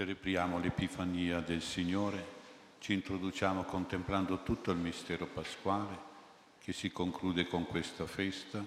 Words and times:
Celebriamo 0.00 0.58
l'Epifania 0.58 1.40
del 1.40 1.60
Signore, 1.60 2.24
ci 2.78 2.94
introduciamo 2.94 3.64
contemplando 3.64 4.42
tutto 4.42 4.70
il 4.70 4.78
mistero 4.78 5.26
pasquale 5.26 5.94
che 6.58 6.72
si 6.72 6.90
conclude 6.90 7.46
con 7.46 7.66
questa 7.66 8.06
festa. 8.06 8.64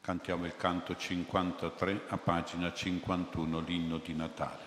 Cantiamo 0.00 0.46
il 0.46 0.54
canto 0.54 0.94
53 0.94 2.02
a 2.06 2.16
pagina 2.18 2.72
51, 2.72 3.60
l'inno 3.62 3.98
di 3.98 4.14
Natale. 4.14 4.62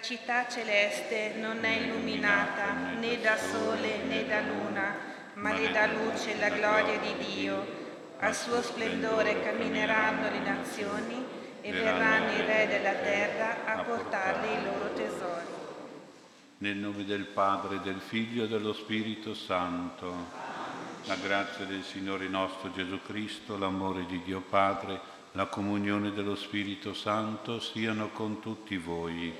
città 0.00 0.48
celeste 0.48 1.34
non 1.36 1.62
è 1.64 1.76
illuminata 1.76 2.72
né 2.98 3.20
da 3.20 3.36
sole 3.36 3.98
né 4.04 4.26
da 4.26 4.40
luna, 4.40 4.94
ma 5.34 5.52
ne 5.52 5.70
dà 5.70 5.86
luce 5.86 6.38
la 6.38 6.48
gloria 6.48 6.98
di 6.98 7.14
Dio. 7.24 7.78
Al 8.18 8.34
suo 8.34 8.62
splendore 8.62 9.42
cammineranno 9.42 10.30
le 10.30 10.38
nazioni 10.40 11.24
e 11.60 11.72
verranno 11.72 12.32
i 12.32 12.44
re 12.44 12.66
della 12.66 12.94
terra 12.94 13.64
a 13.64 13.82
portargli 13.82 14.50
i 14.50 14.64
loro 14.64 14.92
tesori. 14.94 15.46
Nel 16.58 16.76
nome 16.76 17.04
del 17.04 17.24
Padre, 17.26 17.80
del 17.80 18.00
Figlio 18.00 18.44
e 18.44 18.48
dello 18.48 18.72
Spirito 18.72 19.34
Santo. 19.34 20.48
La 21.04 21.16
grazia 21.16 21.64
del 21.64 21.82
Signore 21.82 22.28
nostro 22.28 22.70
Gesù 22.72 23.00
Cristo, 23.02 23.56
l'amore 23.56 24.04
di 24.04 24.20
Dio 24.22 24.40
Padre, 24.40 25.00
la 25.32 25.46
comunione 25.46 26.12
dello 26.12 26.34
Spirito 26.34 26.92
Santo 26.92 27.60
siano 27.60 28.08
con 28.08 28.40
tutti 28.40 28.76
voi. 28.76 29.32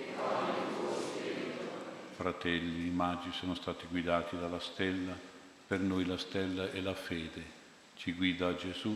Fratelli, 2.21 2.89
i 2.89 2.91
magi 2.91 3.33
sono 3.33 3.55
stati 3.55 3.87
guidati 3.89 4.39
dalla 4.39 4.61
stella, 4.61 5.17
per 5.67 5.81
noi 5.81 6.05
la 6.05 6.19
stella 6.19 6.71
è 6.71 6.79
la 6.83 6.93
fede, 6.93 7.43
ci 7.97 8.13
guida 8.13 8.49
a 8.49 8.55
Gesù 8.55 8.95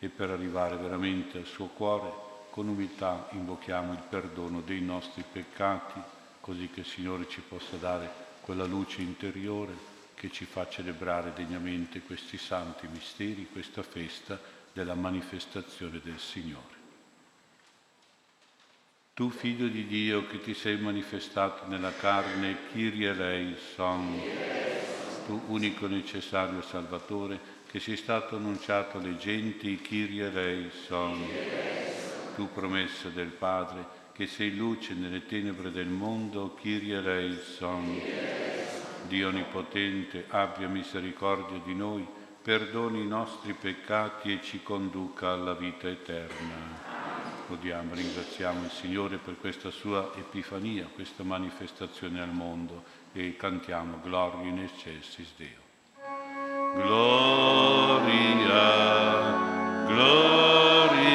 e 0.00 0.08
per 0.08 0.30
arrivare 0.30 0.74
veramente 0.76 1.38
al 1.38 1.46
suo 1.46 1.66
cuore, 1.66 2.12
con 2.50 2.66
umiltà 2.66 3.28
invochiamo 3.30 3.92
il 3.92 4.02
perdono 4.08 4.62
dei 4.62 4.80
nostri 4.80 5.22
peccati, 5.30 6.00
così 6.40 6.68
che 6.68 6.80
il 6.80 6.86
Signore 6.86 7.28
ci 7.28 7.40
possa 7.40 7.76
dare 7.76 8.10
quella 8.40 8.64
luce 8.64 9.00
interiore 9.00 9.72
che 10.14 10.32
ci 10.32 10.44
fa 10.44 10.68
celebrare 10.68 11.32
degnamente 11.36 12.02
questi 12.02 12.36
santi 12.36 12.88
misteri, 12.88 13.48
questa 13.48 13.84
festa 13.84 14.40
della 14.72 14.96
manifestazione 14.96 16.00
del 16.02 16.18
Signore. 16.18 16.75
Tu, 19.16 19.30
figlio 19.30 19.68
di 19.68 19.86
Dio, 19.86 20.26
che 20.26 20.42
ti 20.42 20.52
sei 20.52 20.76
manifestato 20.76 21.66
nella 21.68 21.94
carne, 21.94 22.54
Kyrie 22.70 23.08
eleison, 23.08 24.20
tu 25.24 25.40
unico 25.46 25.86
necessario 25.86 26.60
Salvatore, 26.60 27.40
che 27.66 27.80
sei 27.80 27.96
stato 27.96 28.36
annunciato 28.36 28.98
alle 28.98 29.16
genti, 29.16 29.80
Kyrie 29.80 30.26
eleison, 30.26 31.18
tu 32.34 32.52
promessa 32.52 33.08
del 33.08 33.28
Padre, 33.30 33.86
che 34.12 34.26
sei 34.26 34.54
luce 34.54 34.92
nelle 34.92 35.24
tenebre 35.24 35.70
del 35.70 35.88
mondo, 35.88 36.54
Kyrie 36.60 36.98
eleison, 36.98 37.98
Dio 39.08 39.28
Onnipotente, 39.28 40.26
abbia 40.28 40.68
misericordia 40.68 41.58
di 41.64 41.74
noi, 41.74 42.06
perdoni 42.42 43.00
i 43.00 43.06
nostri 43.06 43.54
peccati 43.54 44.30
e 44.30 44.40
ci 44.42 44.62
conduca 44.62 45.30
alla 45.30 45.54
vita 45.54 45.88
eterna. 45.88 46.85
Lodiamo, 47.48 47.94
ringraziamo 47.94 48.64
il 48.64 48.70
Signore 48.72 49.18
per 49.18 49.38
questa 49.38 49.70
sua 49.70 50.10
epifania, 50.16 50.88
questa 50.92 51.22
manifestazione 51.22 52.20
al 52.20 52.32
mondo 52.32 52.82
e 53.12 53.36
cantiamo 53.36 54.00
Gloria 54.02 54.48
in 54.48 54.58
eccelsis 54.58 55.32
Deo. 55.36 55.62
Gloria, 56.74 58.16
gloria 59.86 61.06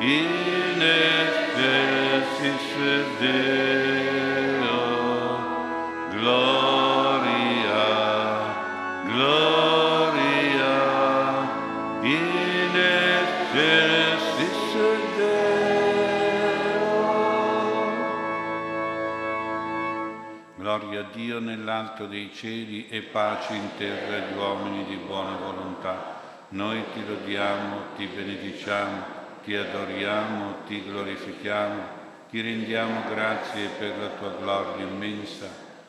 in 0.00 0.82
excelsis 0.82 2.40
Deo. 3.20 3.75
Dio 21.36 21.40
nell'alto 21.40 22.06
dei 22.06 22.30
cieli 22.32 22.88
e 22.88 23.02
pace 23.02 23.52
in 23.52 23.68
terra 23.76 24.16
agli 24.16 24.36
uomini 24.38 24.86
di 24.86 24.96
buona 24.96 25.36
volontà. 25.36 26.14
Noi 26.50 26.82
ti 26.94 27.06
lodiamo, 27.06 27.94
ti 27.96 28.06
benediciamo, 28.06 29.02
ti 29.44 29.54
adoriamo, 29.54 30.62
ti 30.66 30.82
glorifichiamo, 30.82 31.82
ti 32.30 32.40
rendiamo 32.40 33.02
grazie 33.10 33.68
per 33.78 33.98
la 33.98 34.08
tua 34.18 34.34
gloria 34.40 34.86
immensa. 34.86 35.48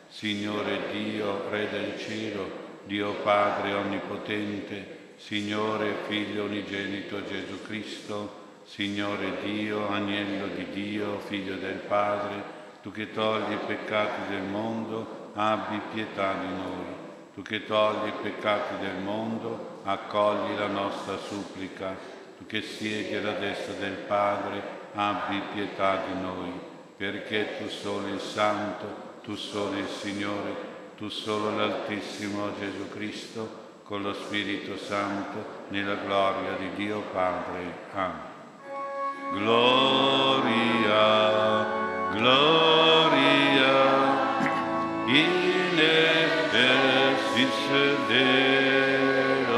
Signore 0.10 0.92
Dio, 0.92 1.50
Re 1.50 1.70
del 1.70 1.98
cielo, 1.98 2.82
Dio 2.84 3.14
Padre 3.14 3.74
Onnipotente, 3.74 5.14
Signore 5.16 5.96
Figlio 6.10 6.44
Unigenito 6.44 7.24
Gesù 7.24 7.62
Cristo, 7.62 8.46
Signore 8.66 9.38
Dio, 9.44 9.88
Agnello 9.88 10.48
di 10.48 10.68
Dio, 10.72 11.20
Figlio 11.20 11.56
del 11.56 11.80
Padre, 11.88 12.56
tu 12.82 12.92
che 12.92 13.12
togli 13.12 13.54
i 13.54 13.60
peccati 13.66 14.30
del 14.30 14.44
mondo, 14.44 15.17
abbi 15.38 15.80
pietà 15.94 16.34
di 16.34 16.48
noi. 16.48 16.96
Tu 17.34 17.44
che 17.44 17.66
togli 17.66 18.08
i 18.08 18.14
peccati 18.22 18.78
del 18.82 18.98
mondo, 19.04 19.82
accogli 19.84 20.58
la 20.58 20.68
nostra 20.68 21.18
supplica. 21.18 21.96
Tu 22.38 22.46
che 22.48 22.62
siedi 22.62 23.16
alla 23.16 23.34
destra 23.34 23.74
del 23.74 23.94
Padre, 24.08 24.62
abbi 24.96 25.40
pietà 25.54 26.04
di 26.08 26.20
noi, 26.20 26.52
perché 26.98 27.58
tu 27.60 27.70
solo 27.70 28.08
il 28.08 28.20
Santo, 28.20 29.06
tu 29.22 29.36
solo 29.36 29.78
il 29.78 29.88
Signore, 29.88 30.56
tu 30.98 31.10
solo 31.10 31.56
l'Altissimo 31.56 32.50
Gesù 32.60 32.90
Cristo, 32.90 33.66
con 33.84 34.02
lo 34.02 34.14
Spirito 34.14 34.76
Santo, 34.76 35.66
nella 35.70 35.96
gloria 35.96 36.54
di 36.58 36.70
Dio 36.76 37.02
Padre. 37.14 37.74
Amen. 37.94 38.26
Gloria 39.34 40.98
gloria 42.12 42.87
in 45.08 45.80
excelsis 45.80 47.56
Deo, 48.08 49.56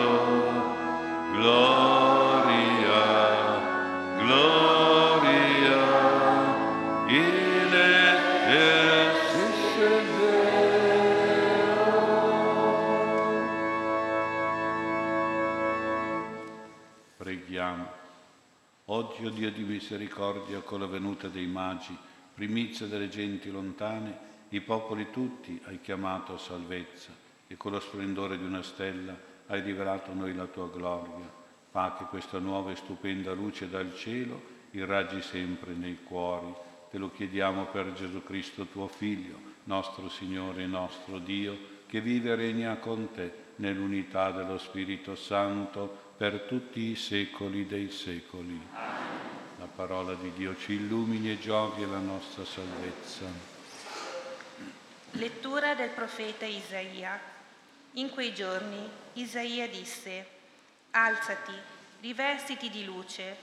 gloria, 1.32 3.02
gloria 4.18 5.82
in 7.08 7.74
excelsis 8.46 9.66
Deo. 10.18 10.38
Preghiamo. 17.18 17.98
Oggi, 18.86 19.32
Dio 19.32 19.52
di 19.52 19.64
misericordia, 19.64 20.60
con 20.60 20.80
la 20.80 20.86
venuta 20.86 21.28
dei 21.28 21.48
magi, 21.48 21.98
primizia 22.36 22.86
delle 22.86 23.10
genti 23.10 23.50
lontane, 23.50 24.29
i 24.50 24.62
popoli 24.62 25.10
tutti 25.12 25.62
hai 25.66 25.80
chiamato 25.82 26.34
a 26.34 26.38
salvezza 26.38 27.12
e 27.48 27.58
con 27.58 27.72
lo 27.72 27.80
splendore 27.80 28.38
di 28.38 28.44
una 28.44 28.62
stella 28.62 29.18
hai 29.48 29.62
rivelato 29.62 30.12
a 30.12 30.14
noi 30.14 30.34
la 30.34 30.46
tua 30.46 30.70
gloria. 30.70 31.38
Fa 31.70 31.96
che 31.98 32.06
questa 32.06 32.40
nuova 32.40 32.72
e 32.72 32.76
stupenda 32.76 33.34
luce 33.34 33.70
dal 33.70 33.96
cielo 33.96 34.58
irraggi 34.72 35.22
sempre 35.22 35.74
nei 35.74 36.00
cuori. 36.04 36.54
Te 36.90 36.98
lo 36.98 37.12
chiediamo 37.12 37.66
per 37.66 37.94
Gesù 37.94 38.24
Cristo 38.24 38.66
tuo 38.66 38.88
Figlio, 38.88 39.36
nostro 39.66 40.10
Signore 40.10 40.64
e 40.64 40.68
nostro 40.68 41.20
Dio, 41.20 41.58
che 41.86 42.02
vive 42.02 42.32
e 42.32 42.36
regna 42.36 42.78
con 42.78 43.12
te 43.12 43.48
nell'unità 43.58 44.32
dello 44.32 44.58
Spirito 44.58 45.16
Santo 45.16 46.08
per 46.18 46.42
tutti 46.42 46.82
i 46.82 46.96
secoli 46.96 47.66
dei 47.66 47.90
secoli. 47.92 48.60
Amen 48.74 49.10
parola 49.80 50.14
di 50.14 50.34
Dio 50.34 50.58
ci 50.58 50.74
illumini 50.74 51.32
e 51.32 51.40
giovi 51.40 51.90
la 51.90 52.00
nostra 52.00 52.44
salvezza. 52.44 53.59
Lettura 55.14 55.74
del 55.74 55.90
profeta 55.90 56.46
Isaia. 56.46 57.20
In 57.94 58.12
quei 58.12 58.34
giorni 58.34 58.90
Isaia 59.14 59.68
disse, 59.68 60.28
Alzati, 60.92 61.54
rivestiti 62.00 62.70
di 62.70 62.86
luce, 62.86 63.36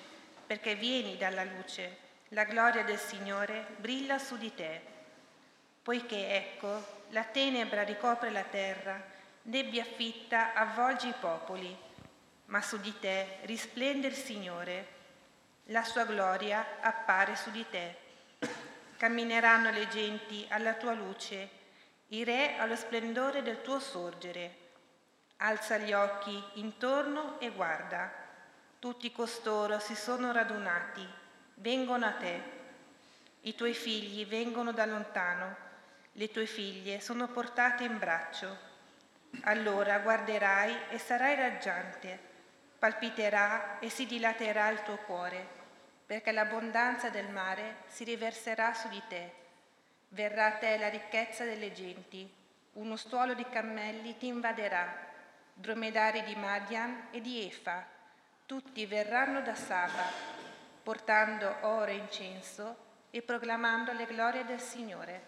perché 0.46 0.76
vieni 0.76 1.16
dalla 1.16 1.42
luce, 1.42 1.98
la 2.28 2.44
gloria 2.44 2.84
del 2.84 2.98
Signore 2.98 3.66
brilla 3.78 4.18
su 4.18 4.36
di 4.38 4.54
te. 4.54 4.80
Poiché 5.82 6.36
ecco, 6.36 7.02
la 7.10 7.24
tenebra 7.24 7.82
ricopre 7.82 8.30
la 8.30 8.44
terra, 8.44 9.02
nebbia 9.42 9.84
fitta 9.84 10.54
avvolge 10.54 11.08
i 11.08 11.14
popoli, 11.18 11.76
ma 12.46 12.62
su 12.62 12.78
di 12.78 12.96
te 13.00 13.38
risplende 13.42 14.06
il 14.06 14.14
Signore 14.14 14.94
la 15.70 15.82
sua 15.82 16.04
gloria 16.04 16.78
appare 16.80 17.34
su 17.34 17.50
di 17.50 17.66
te. 17.68 17.96
Cammineranno 18.96 19.70
le 19.72 19.88
genti 19.88 20.46
alla 20.48 20.74
tua 20.74 20.94
luce, 20.94 21.55
i 22.08 22.24
re 22.24 22.56
allo 22.56 22.76
splendore 22.76 23.42
del 23.42 23.62
tuo 23.62 23.78
sorgere. 23.78 24.64
Alza 25.38 25.76
gli 25.78 25.92
occhi 25.92 26.42
intorno 26.54 27.38
e 27.40 27.50
guarda. 27.50 28.10
Tutti 28.78 29.10
costoro 29.12 29.78
si 29.78 29.94
sono 29.94 30.32
radunati, 30.32 31.06
vengono 31.54 32.06
a 32.06 32.12
te. 32.12 32.40
I 33.42 33.54
tuoi 33.54 33.74
figli 33.74 34.26
vengono 34.26 34.72
da 34.72 34.86
lontano, 34.86 35.56
le 36.12 36.30
tue 36.30 36.46
figlie 36.46 37.00
sono 37.00 37.28
portate 37.28 37.84
in 37.84 37.98
braccio. 37.98 38.56
Allora 39.42 39.98
guarderai 39.98 40.88
e 40.90 40.98
sarai 40.98 41.34
raggiante, 41.34 42.18
palpiterà 42.78 43.78
e 43.78 43.90
si 43.90 44.06
dilaterà 44.06 44.68
il 44.70 44.82
tuo 44.82 44.96
cuore 44.96 45.64
perché 46.06 46.30
l'abbondanza 46.30 47.10
del 47.10 47.28
mare 47.28 47.78
si 47.88 48.04
riverserà 48.04 48.72
su 48.72 48.88
di 48.88 49.02
te. 49.08 49.45
Verrà 50.16 50.46
a 50.46 50.52
te 50.52 50.78
la 50.78 50.88
ricchezza 50.88 51.44
delle 51.44 51.74
genti, 51.74 52.26
uno 52.72 52.96
stuolo 52.96 53.34
di 53.34 53.44
cammelli 53.50 54.16
ti 54.16 54.28
invaderà, 54.28 54.90
dromedari 55.52 56.22
di 56.22 56.34
Madian 56.34 57.08
e 57.10 57.20
di 57.20 57.44
Efa, 57.44 57.84
tutti 58.46 58.86
verranno 58.86 59.42
da 59.42 59.54
Saba, 59.54 60.04
portando 60.82 61.56
oro 61.60 61.90
e 61.90 61.96
incenso 61.96 62.76
e 63.10 63.20
proclamando 63.20 63.92
le 63.92 64.06
glorie 64.06 64.46
del 64.46 64.58
Signore. 64.58 65.20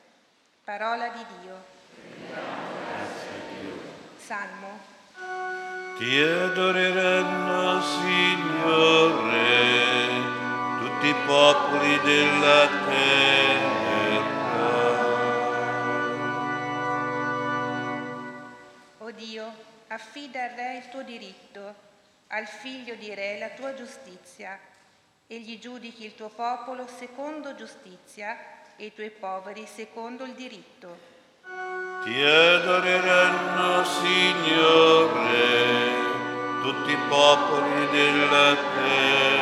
Parola 0.64 1.08
di 1.08 1.26
Dio. 1.42 1.62
Salmo. 4.16 4.78
Ti 5.98 6.18
adoreranno, 6.18 7.82
Signore, 7.82 9.36
tutti 10.78 11.08
i 11.08 11.14
popoli 11.26 12.00
della 12.00 12.68
terra. 12.86 13.37
Affida 19.98 20.44
al 20.44 20.50
Re 20.50 20.76
il 20.76 20.88
tuo 20.90 21.02
diritto, 21.02 21.74
al 22.28 22.46
figlio 22.46 22.94
di 22.94 23.12
Re 23.12 23.36
la 23.36 23.48
tua 23.48 23.74
giustizia. 23.74 24.56
Egli 25.26 25.58
giudichi 25.58 26.04
il 26.04 26.14
tuo 26.14 26.28
popolo 26.28 26.86
secondo 26.86 27.56
giustizia 27.56 28.36
e 28.76 28.86
i 28.86 28.94
tuoi 28.94 29.10
poveri 29.10 29.66
secondo 29.66 30.22
il 30.24 30.34
diritto. 30.34 31.16
Ti 31.42 32.22
adoreranno, 32.22 33.84
Signore, 33.84 35.26
tutti 36.62 36.92
i 36.92 36.98
popoli 37.08 37.90
della 37.90 38.54
terra. 38.54 39.36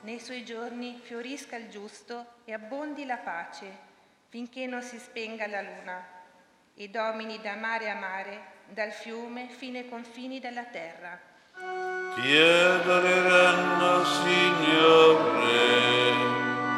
Nei 0.00 0.18
suoi 0.18 0.44
giorni 0.44 0.98
fiorisca 1.00 1.54
il 1.56 1.68
giusto 1.68 2.26
e 2.44 2.52
abbondi 2.52 3.06
la 3.06 3.18
pace, 3.18 3.86
finché 4.28 4.66
non 4.66 4.82
si 4.82 4.98
spenga 4.98 5.46
la 5.46 5.62
luna, 5.62 6.06
e 6.74 6.88
domini 6.88 7.40
da 7.40 7.54
mare 7.54 7.88
a 7.90 7.94
mare, 7.94 8.56
dal 8.66 8.92
fiume 8.92 9.48
fino 9.48 9.78
ai 9.78 9.88
confini 9.88 10.38
della 10.38 10.64
terra. 10.64 11.18
Ti 11.54 12.36
adoreranno, 12.36 14.04
Signore, 14.04 15.46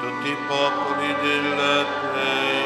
tutti 0.00 0.28
i 0.30 0.36
popoli 0.46 1.14
della 1.20 1.84
terra. 1.84 2.58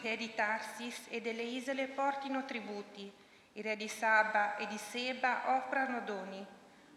Re 0.00 0.16
di 0.16 0.34
Tarsis 0.34 1.08
e 1.10 1.20
delle 1.20 1.42
isole 1.42 1.86
portino 1.88 2.46
tributi, 2.46 3.12
i 3.52 3.60
re 3.60 3.76
di 3.76 3.88
Saba 3.88 4.56
e 4.56 4.66
di 4.66 4.78
Seba 4.78 5.42
offrano 5.54 6.00
doni, 6.00 6.46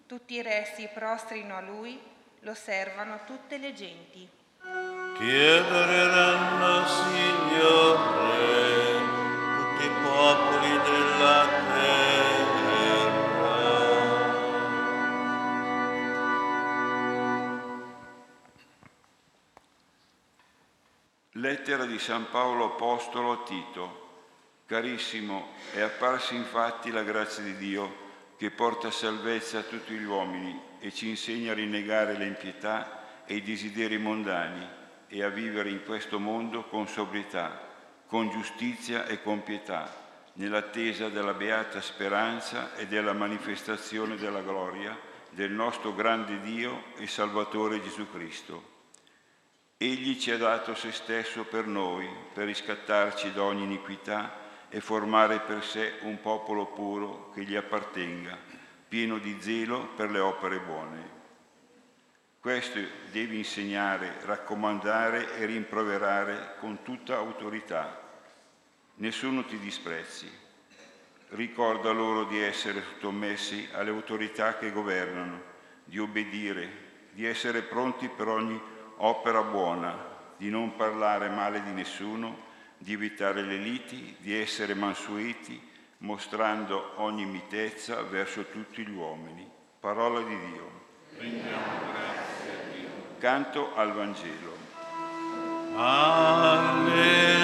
tutti 0.05 0.35
i 0.35 0.41
re 0.41 0.71
si 0.75 0.87
prostrino 0.93 1.57
a 1.57 1.61
lui, 1.61 1.99
lo 2.43 2.53
servano 2.55 3.19
tutte 3.25 3.57
le 3.57 3.73
genti. 3.73 4.27
Ti 4.61 5.31
adoreranno, 5.31 6.87
Signore, 6.87 8.29
tutti 9.57 9.85
i 9.85 9.91
popoli 10.03 10.69
della 10.69 11.47
terra. 11.47 11.99
Lettera 21.33 21.85
di 21.85 21.99
San 21.99 22.27
Paolo 22.29 22.65
Apostolo 22.65 23.31
a 23.33 23.43
Tito. 23.43 23.99
Carissimo, 24.65 25.49
è 25.73 25.81
apparsa 25.81 26.33
infatti 26.33 26.91
la 26.91 27.03
grazia 27.03 27.43
di 27.43 27.55
Dio 27.57 28.09
che 28.41 28.49
porta 28.49 28.89
salvezza 28.89 29.59
a 29.59 29.61
tutti 29.61 29.93
gli 29.93 30.03
uomini 30.03 30.59
e 30.79 30.91
ci 30.91 31.07
insegna 31.07 31.51
a 31.51 31.53
rinnegare 31.53 32.17
le 32.17 32.25
impietà 32.25 33.23
e 33.23 33.35
i 33.35 33.43
desideri 33.43 33.99
mondani 33.99 34.67
e 35.07 35.23
a 35.23 35.29
vivere 35.29 35.69
in 35.69 35.83
questo 35.85 36.17
mondo 36.17 36.63
con 36.63 36.87
sobrietà, 36.87 37.61
con 38.07 38.31
giustizia 38.31 39.05
e 39.05 39.21
con 39.21 39.43
pietà, 39.43 39.95
nell'attesa 40.33 41.09
della 41.09 41.35
beata 41.35 41.81
speranza 41.81 42.75
e 42.75 42.87
della 42.87 43.13
manifestazione 43.13 44.15
della 44.15 44.41
gloria 44.41 44.99
del 45.29 45.51
nostro 45.51 45.93
grande 45.93 46.41
Dio 46.41 46.85
e 46.97 47.05
Salvatore 47.05 47.79
Gesù 47.79 48.09
Cristo. 48.09 48.69
Egli 49.77 50.17
ci 50.17 50.31
ha 50.31 50.37
dato 50.37 50.73
se 50.73 50.91
stesso 50.91 51.43
per 51.43 51.67
noi, 51.67 52.09
per 52.33 52.47
riscattarci 52.47 53.33
da 53.33 53.43
ogni 53.43 53.65
iniquità 53.65 54.40
e 54.73 54.79
formare 54.79 55.41
per 55.41 55.63
sé 55.63 55.95
un 56.03 56.21
popolo 56.21 56.67
puro 56.67 57.29
che 57.33 57.43
gli 57.43 57.55
appartenga, 57.55 58.37
pieno 58.87 59.17
di 59.17 59.35
zelo 59.41 59.89
per 59.97 60.09
le 60.09 60.19
opere 60.19 60.59
buone. 60.59 61.19
Questo 62.39 62.79
devi 63.11 63.37
insegnare, 63.37 64.15
raccomandare 64.23 65.35
e 65.37 65.45
rimproverare 65.45 66.55
con 66.59 66.81
tutta 66.83 67.17
autorità. 67.17 67.99
Nessuno 68.95 69.45
ti 69.45 69.59
disprezzi. 69.59 70.31
Ricorda 71.29 71.91
loro 71.91 72.23
di 72.23 72.39
essere 72.41 72.81
sottomessi 72.81 73.67
alle 73.73 73.89
autorità 73.89 74.57
che 74.57 74.71
governano, 74.71 75.41
di 75.83 75.99
obbedire, 75.99 77.09
di 77.11 77.25
essere 77.25 77.61
pronti 77.61 78.07
per 78.07 78.29
ogni 78.29 78.59
opera 78.97 79.43
buona, 79.43 79.95
di 80.37 80.49
non 80.49 80.75
parlare 80.75 81.29
male 81.29 81.61
di 81.61 81.71
nessuno, 81.71 82.49
di 82.81 82.93
evitare 82.93 83.43
le 83.43 83.57
liti, 83.57 84.15
di 84.19 84.33
essere 84.35 84.73
mansueti, 84.73 85.61
mostrando 85.99 86.93
ogni 86.95 87.25
mitezza 87.25 88.01
verso 88.01 88.45
tutti 88.45 88.83
gli 88.83 88.91
uomini. 88.91 89.47
Parola 89.79 90.21
di 90.21 90.35
Dio. 90.35 90.79
Canto 93.19 93.75
al 93.75 93.93
Vangelo. 93.93 94.57
Alleluia, 95.75 97.40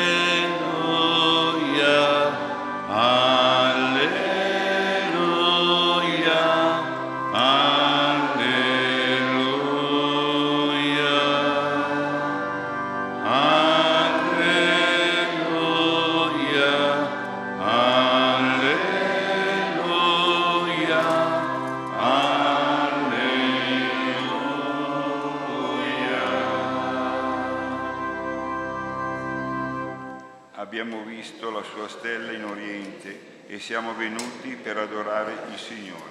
Oriente 33.57 33.59
e 33.59 33.59
siamo 33.59 33.95
venuti 33.95 34.55
per 34.61 34.77
adorare 34.77 35.33
il 35.51 35.57
Signore. 35.57 36.05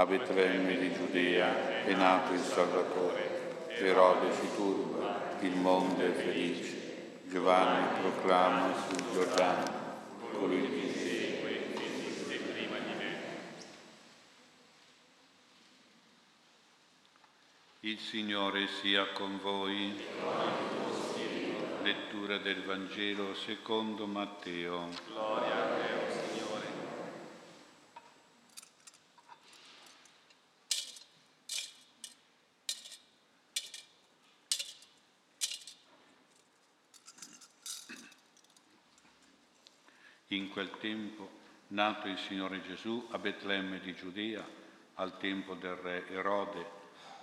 A 0.08 0.10
Betlemme 0.10 0.78
di 0.78 0.90
Giudea 0.94 1.84
è 1.84 1.92
nato 1.92 2.32
il 2.32 2.40
Salvatore. 2.40 3.66
Erode 3.76 4.32
si 4.32 4.48
turba, 4.56 5.36
il 5.40 5.54
mondo 5.54 6.02
è 6.02 6.12
felice. 6.12 7.20
Giovanni 7.24 8.00
proclama 8.00 8.72
sul 8.88 9.04
Giordano, 9.12 9.70
colui 10.32 10.62
che 10.62 10.98
segue 10.98 11.50
prima 12.52 12.78
di 12.78 12.92
me. 12.96 13.16
Il 17.80 17.98
Signore 17.98 18.66
sia 18.80 19.08
con 19.12 19.38
voi. 19.42 19.94
Lettura 21.82 22.38
del 22.38 22.64
Vangelo 22.64 23.34
secondo 23.34 24.06
Matteo. 24.06 25.77
In 40.38 40.50
quel 40.50 40.70
tempo, 40.78 41.28
nato 41.68 42.06
il 42.06 42.16
Signore 42.16 42.62
Gesù 42.62 43.08
a 43.10 43.18
Betlemme 43.18 43.80
di 43.80 43.92
Giudea, 43.92 44.46
al 44.94 45.18
tempo 45.18 45.54
del 45.54 45.74
re 45.74 46.06
Erode, 46.08 46.64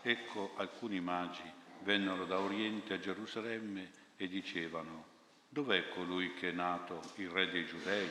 ecco 0.02 0.52
alcuni 0.58 1.00
magi 1.00 1.50
vennero 1.84 2.26
da 2.26 2.40
Oriente 2.42 2.94
a 2.94 3.00
Gerusalemme 3.00 3.90
e 4.18 4.28
dicevano, 4.28 5.06
dov'è 5.48 5.88
colui 5.90 6.34
che 6.34 6.50
è 6.50 6.52
nato, 6.52 7.00
il 7.16 7.30
re 7.30 7.50
dei 7.50 7.66
Giudei? 7.66 8.10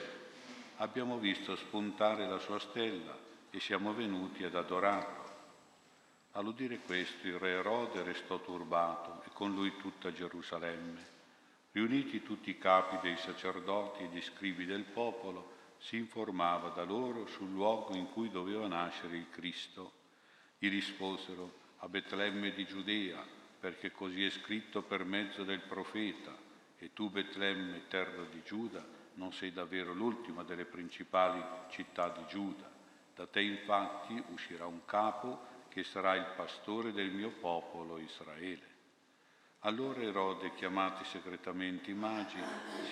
abbiamo 0.76 1.18
visto 1.18 1.54
spuntare 1.54 2.26
la 2.26 2.38
sua 2.38 2.58
stella 2.58 3.14
e 3.50 3.61
siamo 3.61 3.92
venuti 3.92 4.42
ad 4.42 4.54
adorarlo. 4.54 5.23
All'udire 6.32 6.78
questo 6.78 7.26
il 7.26 7.38
re 7.38 7.50
Erode 7.50 8.02
restò 8.02 8.40
turbato 8.40 9.23
e 9.26 9.30
con 9.34 9.52
lui 9.52 9.76
tutta 9.76 10.11
Gerusalemme. 10.11 11.13
Riuniti 11.74 12.22
tutti 12.22 12.50
i 12.50 12.58
capi 12.58 12.98
dei 13.02 13.16
sacerdoti 13.16 14.04
e 14.04 14.06
gli 14.06 14.22
scribi 14.22 14.64
del 14.64 14.84
popolo, 14.84 15.54
si 15.78 15.96
informava 15.96 16.68
da 16.68 16.84
loro 16.84 17.26
sul 17.26 17.50
luogo 17.50 17.96
in 17.96 18.12
cui 18.12 18.30
doveva 18.30 18.68
nascere 18.68 19.16
il 19.16 19.28
Cristo. 19.28 19.92
Gli 20.56 20.68
risposero 20.68 21.52
a 21.78 21.88
Betlemme 21.88 22.52
di 22.52 22.64
Giudea, 22.64 23.26
perché 23.58 23.90
così 23.90 24.24
è 24.24 24.30
scritto 24.30 24.82
per 24.82 25.04
mezzo 25.04 25.42
del 25.42 25.62
profeta, 25.62 26.32
e 26.78 26.92
tu 26.92 27.10
Betlemme, 27.10 27.88
terra 27.88 28.22
di 28.22 28.40
Giuda, 28.44 28.86
non 29.14 29.32
sei 29.32 29.52
davvero 29.52 29.92
l'ultima 29.92 30.44
delle 30.44 30.66
principali 30.66 31.42
città 31.70 32.08
di 32.10 32.24
Giuda. 32.28 32.70
Da 33.16 33.26
te 33.26 33.40
infatti 33.40 34.22
uscirà 34.28 34.66
un 34.66 34.84
capo 34.84 35.40
che 35.70 35.82
sarà 35.82 36.14
il 36.14 36.34
pastore 36.36 36.92
del 36.92 37.10
mio 37.10 37.30
popolo 37.30 37.98
Israele. 37.98 38.73
Allora 39.66 40.02
Erode, 40.02 40.52
chiamati 40.56 41.04
segretamente 41.06 41.90
i 41.90 41.94
magi, 41.94 42.37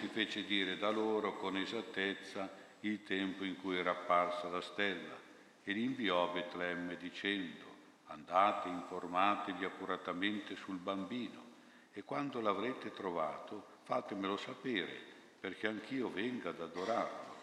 si 0.00 0.06
fece 0.06 0.42
dire 0.44 0.78
da 0.78 0.88
loro 0.88 1.36
con 1.36 1.58
esattezza 1.58 2.50
il 2.80 3.02
tempo 3.02 3.44
in 3.44 3.60
cui 3.60 3.76
era 3.76 3.90
apparsa 3.90 4.48
la 4.48 4.62
stella 4.62 5.14
e 5.62 5.72
li 5.72 5.84
inviò 5.84 6.30
a 6.30 6.32
Betlemme 6.32 6.96
dicendo 6.96 7.62
andate, 8.06 8.70
informatevi 8.70 9.66
accuratamente 9.66 10.56
sul 10.56 10.78
bambino 10.78 11.44
e 11.92 12.04
quando 12.04 12.40
l'avrete 12.40 12.90
trovato 12.90 13.66
fatemelo 13.82 14.38
sapere 14.38 14.98
perché 15.40 15.66
anch'io 15.66 16.10
venga 16.10 16.48
ad 16.48 16.60
adorarlo. 16.62 17.34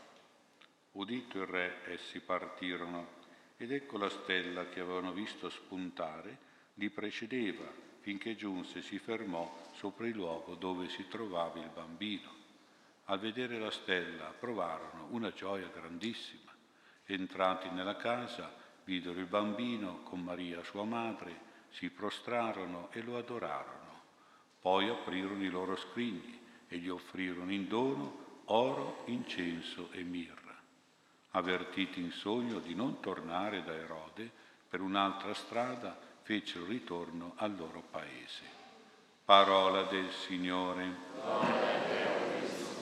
Udito 0.94 1.38
il 1.38 1.46
re, 1.46 1.82
essi 1.86 2.20
partirono 2.20 3.18
ed 3.58 3.72
ecco 3.72 4.00
la 4.00 4.10
stella 4.10 4.68
che 4.70 4.80
avevano 4.80 5.12
visto 5.12 5.52
spuntare 5.52 6.36
li 6.74 6.90
precedeva 6.90 7.89
finché 8.10 8.36
giunse 8.36 8.80
e 8.80 8.82
si 8.82 8.98
fermò 8.98 9.70
sopra 9.74 10.08
il 10.08 10.16
luogo 10.16 10.56
dove 10.56 10.90
si 10.90 11.08
trovava 11.08 11.60
il 11.60 11.70
bambino. 11.72 12.38
Al 13.06 13.20
vedere 13.20 13.60
la 13.60 13.70
stella 13.70 14.34
provarono 14.40 15.10
una 15.12 15.32
gioia 15.32 15.68
grandissima. 15.68 16.52
Entrati 17.06 17.70
nella 17.70 17.98
casa, 17.98 18.52
videro 18.84 19.20
il 19.20 19.28
bambino 19.28 20.02
con 20.02 20.24
Maria 20.24 20.64
sua 20.64 20.86
madre, 20.86 21.40
si 21.70 21.92
prostrarono 21.92 22.90
e 22.94 23.04
lo 23.04 23.16
adorarono. 23.16 24.02
Poi 24.60 24.90
aprirono 24.90 25.44
i 25.44 25.50
loro 25.50 25.76
scrigni 25.76 26.42
e 26.68 26.80
gli 26.80 26.90
offrirono 26.90 27.52
in 27.52 27.68
dono 27.68 28.42
oro, 28.46 29.04
incenso 29.06 29.92
e 29.92 30.02
mirra 30.02 30.38
avvertiti 31.34 32.02
in 32.02 32.10
sogno 32.10 32.58
di 32.58 32.74
non 32.74 33.00
tornare 33.02 33.62
da 33.62 33.72
Erode, 33.72 34.32
per 34.68 34.82
un'altra 34.82 35.32
strada 35.36 36.09
fecero 36.30 36.66
ritorno 36.66 37.34
al 37.38 37.56
loro 37.56 37.82
paese. 37.90 38.44
Parola 39.26 39.82
del 39.86 40.12
Signore. 40.12 40.88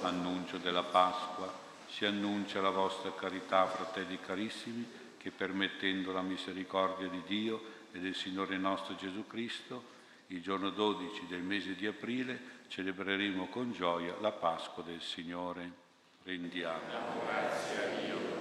Annuncio 0.02 0.58
della 0.58 0.84
Pasqua. 0.84 1.50
Si 1.88 2.04
annuncia 2.04 2.60
la 2.60 2.72
vostra 2.72 3.14
carità, 3.14 3.66
fratelli 3.68 4.20
carissimi, 4.20 4.86
che 5.16 5.32
permettendo 5.32 6.12
la 6.12 6.20
misericordia 6.20 7.08
di 7.08 7.22
Dio 7.26 7.64
e 7.94 8.00
del 8.00 8.16
Signore 8.16 8.58
nostro 8.58 8.98
Gesù 8.98 9.26
Cristo, 9.28 9.96
il 10.28 10.42
giorno 10.42 10.70
12 10.70 11.28
del 11.28 11.42
mese 11.42 11.74
di 11.74 11.88
aprile 11.88 12.66
celebreremo 12.68 13.48
con 13.48 13.72
gioia 13.72 14.14
la 14.20 14.34
Pasqua 14.34 14.84
del 14.84 15.02
Signore. 15.02 15.72
Rendiamo 16.24 17.22
grazie 17.26 17.82
a 17.82 18.02
Dio. 18.02 18.37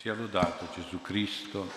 Sia 0.00 0.14
lodato 0.14 0.66
Gesù 0.74 1.02
Cristo. 1.02 1.70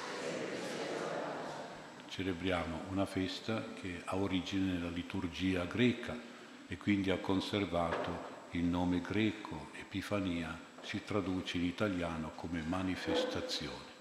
Celebriamo 2.08 2.84
una 2.90 3.06
festa 3.06 3.74
che 3.74 4.02
ha 4.06 4.16
origine 4.16 4.72
nella 4.72 4.90
liturgia 4.90 5.66
greca 5.66 6.18
e 6.66 6.78
quindi 6.78 7.10
ha 7.10 7.18
conservato 7.18 8.48
il 8.52 8.64
nome 8.64 9.02
greco, 9.02 9.72
Epifania, 9.74 10.58
si 10.84 11.04
traduce 11.04 11.58
in 11.58 11.66
italiano 11.66 12.32
come 12.36 12.62
manifestazione. 12.62 13.92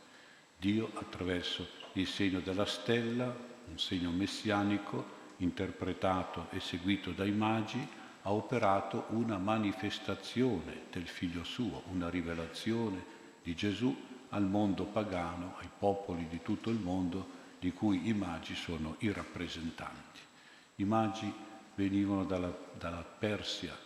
Dio 0.57 0.93
attraverso 0.95 1.67
il 1.95 2.07
segno 2.07 2.39
della 2.39 2.67
stella, 2.67 3.25
un 3.25 3.77
segno 3.81 4.13
messianico, 4.13 5.05
interpretato 5.39 6.47
e 6.51 6.61
seguito 6.61 7.11
dai 7.11 7.33
magi, 7.33 7.85
ha 8.23 8.31
operato 8.33 9.07
una 9.09 9.39
manifestazione 9.39 10.83
del 10.93 11.09
figlio 11.09 11.43
suo, 11.43 11.83
una 11.91 12.09
rivelazione 12.09 13.19
di 13.43 13.57
Gesù 13.57 14.11
al 14.33 14.45
mondo 14.45 14.85
pagano, 14.85 15.55
ai 15.59 15.69
popoli 15.79 16.27
di 16.29 16.41
tutto 16.43 16.71
il 16.71 16.79
mondo 16.79 17.41
di 17.59 17.73
cui 17.73 18.09
i 18.09 18.15
magi 18.15 18.55
sono 18.55 18.97
i 18.99 19.13
rappresentanti. 19.13 20.21
I 20.77 20.85
magi 20.85 21.33
venivano 21.75 22.25
dalla, 22.25 22.53
dalla 22.77 23.03
Persia, 23.03 23.77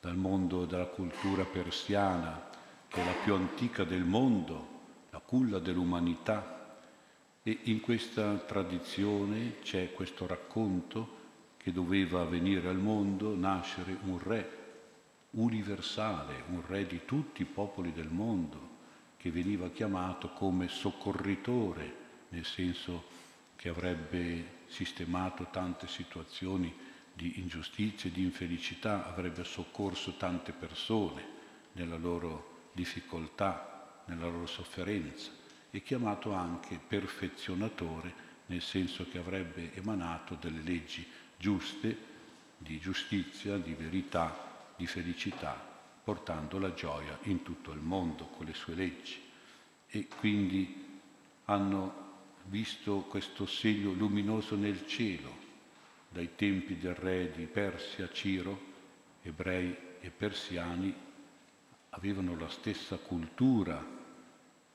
dal 0.00 0.16
mondo 0.16 0.64
della 0.64 0.86
cultura 0.86 1.44
persiana, 1.44 2.50
che 2.88 3.00
è 3.00 3.04
la 3.04 3.14
più 3.24 3.34
antica 3.34 3.84
del 3.84 4.04
mondo, 4.04 4.80
la 5.10 5.20
culla 5.20 5.58
dell'umanità. 5.58 6.76
E 7.44 7.60
in 7.64 7.80
questa 7.80 8.34
tradizione 8.38 9.60
c'è 9.62 9.92
questo 9.92 10.26
racconto 10.26 11.20
che 11.56 11.72
doveva 11.72 12.24
venire 12.24 12.68
al 12.68 12.78
mondo, 12.78 13.36
nascere 13.36 13.96
un 14.02 14.18
re 14.18 14.58
universale, 15.30 16.42
un 16.50 16.62
re 16.66 16.86
di 16.86 17.02
tutti 17.04 17.42
i 17.42 17.46
popoli 17.46 17.92
del 17.92 18.10
mondo, 18.10 18.71
che 19.22 19.30
veniva 19.30 19.70
chiamato 19.70 20.30
come 20.30 20.66
soccorritore, 20.66 21.94
nel 22.30 22.44
senso 22.44 23.04
che 23.54 23.68
avrebbe 23.68 24.62
sistemato 24.66 25.46
tante 25.52 25.86
situazioni 25.86 26.74
di 27.14 27.38
ingiustizia 27.38 28.10
e 28.10 28.12
di 28.12 28.24
infelicità, 28.24 29.06
avrebbe 29.06 29.44
soccorso 29.44 30.16
tante 30.16 30.50
persone 30.50 31.24
nella 31.74 31.96
loro 31.98 32.70
difficoltà, 32.72 34.02
nella 34.06 34.26
loro 34.26 34.46
sofferenza, 34.46 35.30
e 35.70 35.82
chiamato 35.84 36.32
anche 36.32 36.80
perfezionatore, 36.84 38.12
nel 38.46 38.60
senso 38.60 39.06
che 39.08 39.18
avrebbe 39.18 39.72
emanato 39.76 40.34
delle 40.34 40.62
leggi 40.62 41.06
giuste, 41.38 41.96
di 42.58 42.80
giustizia, 42.80 43.56
di 43.56 43.74
verità, 43.74 44.74
di 44.76 44.86
felicità 44.88 45.70
portando 46.02 46.58
la 46.58 46.74
gioia 46.74 47.18
in 47.24 47.42
tutto 47.42 47.72
il 47.72 47.80
mondo 47.80 48.26
con 48.26 48.46
le 48.46 48.54
sue 48.54 48.74
leggi. 48.74 49.20
E 49.88 50.08
quindi 50.18 51.00
hanno 51.46 52.10
visto 52.44 53.02
questo 53.08 53.46
segno 53.46 53.92
luminoso 53.92 54.56
nel 54.56 54.86
cielo, 54.86 55.30
dai 56.08 56.30
tempi 56.34 56.78
del 56.78 56.94
re 56.94 57.30
di 57.30 57.46
Persia, 57.46 58.10
Ciro, 58.10 58.70
ebrei 59.22 59.74
e 60.00 60.10
persiani 60.10 60.94
avevano 61.90 62.36
la 62.36 62.48
stessa 62.48 62.96
cultura 62.96 64.00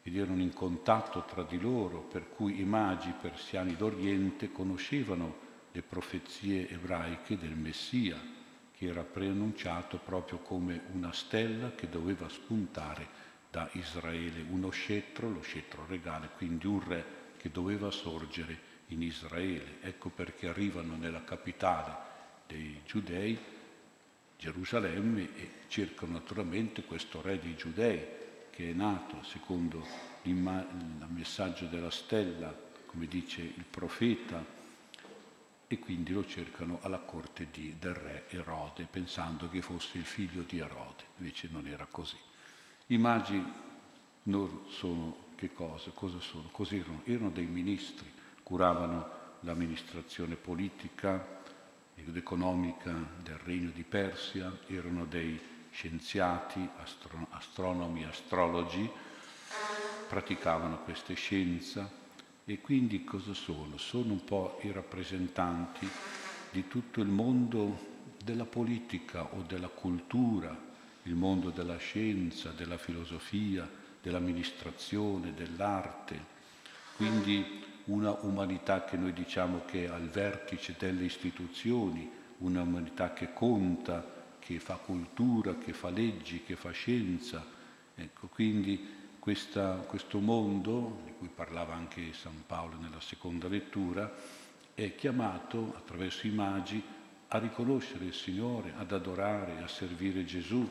ed 0.01 0.15
erano 0.15 0.41
in 0.41 0.53
contatto 0.53 1.25
tra 1.25 1.43
di 1.43 1.59
loro, 1.59 1.99
per 1.99 2.29
cui 2.29 2.61
i 2.61 2.63
magi 2.63 3.13
persiani 3.19 3.75
d'Oriente 3.75 4.51
conoscevano 4.51 5.45
le 5.71 5.81
profezie 5.81 6.69
ebraiche 6.69 7.37
del 7.37 7.55
Messia 7.55 8.35
che 8.77 8.85
era 8.85 9.01
preannunciato 9.01 9.97
proprio 9.97 10.37
come 10.37 10.81
una 10.91 11.11
stella 11.11 11.73
che 11.73 11.89
doveva 11.89 12.29
spuntare 12.29 13.25
da 13.49 13.67
Israele, 13.71 14.45
uno 14.49 14.69
scettro, 14.69 15.31
lo 15.31 15.41
scettro 15.41 15.85
regale, 15.87 16.29
quindi 16.37 16.67
un 16.67 16.87
re 16.87 17.05
che 17.37 17.49
doveva 17.49 17.89
sorgere 17.89 18.75
in 18.89 19.01
Israele. 19.01 19.77
Ecco 19.81 20.09
perché 20.09 20.47
arrivano 20.47 20.95
nella 20.95 21.23
capitale 21.23 21.95
dei 22.45 22.81
giudei, 22.85 23.37
Gerusalemme, 24.37 25.35
e 25.35 25.51
cercano 25.67 26.13
naturalmente 26.13 26.83
questo 26.83 27.19
re 27.21 27.39
dei 27.39 27.55
giudei 27.55 28.05
che 28.51 28.69
è 28.69 28.73
nato 28.73 29.23
secondo 29.23 29.85
il 30.23 30.35
messaggio 30.35 31.65
della 31.65 31.89
stella, 31.89 32.55
come 32.85 33.07
dice 33.07 33.41
il 33.41 33.65
profeta, 33.67 34.56
e 35.67 35.79
quindi 35.79 36.13
lo 36.13 36.25
cercano 36.25 36.79
alla 36.81 36.99
corte 36.99 37.47
di, 37.51 37.75
del 37.77 37.93
re 37.93 38.25
Erode, 38.29 38.87
pensando 38.89 39.49
che 39.49 39.61
fosse 39.61 39.97
il 39.97 40.05
figlio 40.05 40.43
di 40.43 40.59
Erode, 40.59 41.03
invece 41.17 41.49
non 41.51 41.67
era 41.67 41.85
così. 41.89 42.17
I 42.87 42.97
magi 42.97 43.43
non 44.23 44.65
sono 44.69 45.25
che 45.35 45.53
cosa? 45.53 45.91
Cosa 45.93 46.19
sono? 46.19 46.47
Cos'erano? 46.51 47.01
Erano 47.03 47.29
dei 47.29 47.45
ministri, 47.45 48.11
curavano 48.43 49.09
l'amministrazione 49.41 50.35
politica 50.35 51.35
ed 51.95 52.15
economica 52.15 52.91
del 53.21 53.37
regno 53.37 53.69
di 53.71 53.83
Persia, 53.83 54.51
erano 54.67 55.05
dei 55.05 55.39
scienziati, 55.71 56.67
astro- 56.77 57.27
astronomi, 57.31 58.03
astrologi 58.03 58.89
praticavano 60.07 60.79
queste 60.79 61.13
scienze 61.13 62.05
e 62.49 62.61
quindi 62.61 63.03
cosa 63.03 63.33
sono? 63.33 63.77
Sono 63.77 64.13
un 64.13 64.23
po' 64.23 64.57
i 64.63 64.71
rappresentanti 64.71 65.85
di 66.49 66.65
tutto 66.69 67.01
il 67.01 67.09
mondo 67.09 67.77
della 68.23 68.45
politica 68.45 69.35
o 69.35 69.41
della 69.41 69.67
cultura, 69.67 70.57
il 71.03 71.13
mondo 71.13 71.49
della 71.49 71.75
scienza, 71.75 72.51
della 72.51 72.77
filosofia, 72.77 73.69
dell'amministrazione, 74.01 75.33
dell'arte. 75.33 76.35
Quindi 76.95 77.65
una 77.85 78.11
umanità 78.21 78.85
che 78.85 78.95
noi 78.95 79.11
diciamo 79.11 79.63
che 79.65 79.83
è 79.83 79.89
al 79.89 80.07
vertice 80.07 80.73
delle 80.79 81.03
istituzioni, 81.03 82.09
una 82.37 82.61
umanità 82.61 83.11
che 83.11 83.33
conta, 83.33 84.35
che 84.39 84.61
fa 84.61 84.75
cultura, 84.75 85.57
che 85.57 85.73
fa 85.73 85.89
leggi, 85.89 86.43
che 86.45 86.55
fa 86.55 86.71
scienza. 86.71 87.45
Ecco, 87.93 88.27
quindi 88.27 88.96
questa, 89.27 89.73
questo 89.85 90.19
mondo, 90.19 91.01
di 91.03 91.11
cui 91.17 91.27
parlava 91.27 91.73
anche 91.73 92.13
San 92.13 92.45
Paolo 92.45 92.77
nella 92.77 93.01
seconda 93.01 93.49
lettura, 93.49 94.09
è 94.73 94.95
chiamato 94.95 95.73
attraverso 95.75 96.27
i 96.27 96.29
magi 96.29 96.81
a 97.27 97.37
riconoscere 97.37 98.05
il 98.05 98.13
Signore, 98.13 98.71
ad 98.77 98.93
adorare, 98.93 99.61
a 99.61 99.67
servire 99.67 100.23
Gesù 100.23 100.65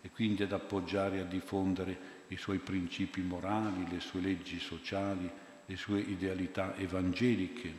e 0.00 0.08
quindi 0.08 0.42
ad 0.42 0.52
appoggiare 0.52 1.18
e 1.18 1.20
a 1.20 1.24
diffondere 1.24 2.24
i 2.28 2.38
suoi 2.38 2.60
principi 2.60 3.20
morali, 3.20 3.86
le 3.90 4.00
sue 4.00 4.22
leggi 4.22 4.58
sociali, 4.58 5.30
le 5.66 5.76
sue 5.76 6.00
idealità 6.00 6.74
evangeliche. 6.76 7.70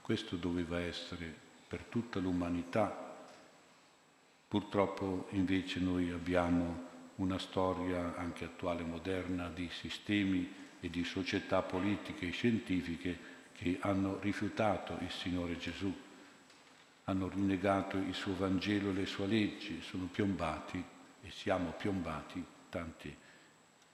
Questo 0.00 0.36
doveva 0.36 0.80
essere 0.80 1.30
per 1.68 1.82
tutta 1.82 2.18
l'umanità. 2.18 3.14
Purtroppo 4.48 5.26
invece 5.32 5.80
noi 5.80 6.12
abbiamo 6.12 6.85
una 7.16 7.38
storia 7.38 8.14
anche 8.16 8.44
attuale, 8.44 8.82
moderna, 8.82 9.48
di 9.48 9.68
sistemi 9.70 10.52
e 10.80 10.90
di 10.90 11.04
società 11.04 11.62
politiche 11.62 12.28
e 12.28 12.30
scientifiche 12.30 13.34
che 13.52 13.78
hanno 13.80 14.18
rifiutato 14.20 14.98
il 15.00 15.10
Signore 15.10 15.56
Gesù, 15.56 15.92
hanno 17.04 17.28
rinnegato 17.28 17.96
il 17.96 18.14
suo 18.14 18.36
Vangelo 18.36 18.90
e 18.90 18.92
le 18.92 19.06
sue 19.06 19.26
leggi, 19.26 19.80
sono 19.82 20.08
piombati 20.12 20.82
e 21.22 21.30
siamo 21.30 21.70
piombati 21.70 22.44
tanti 22.68 23.14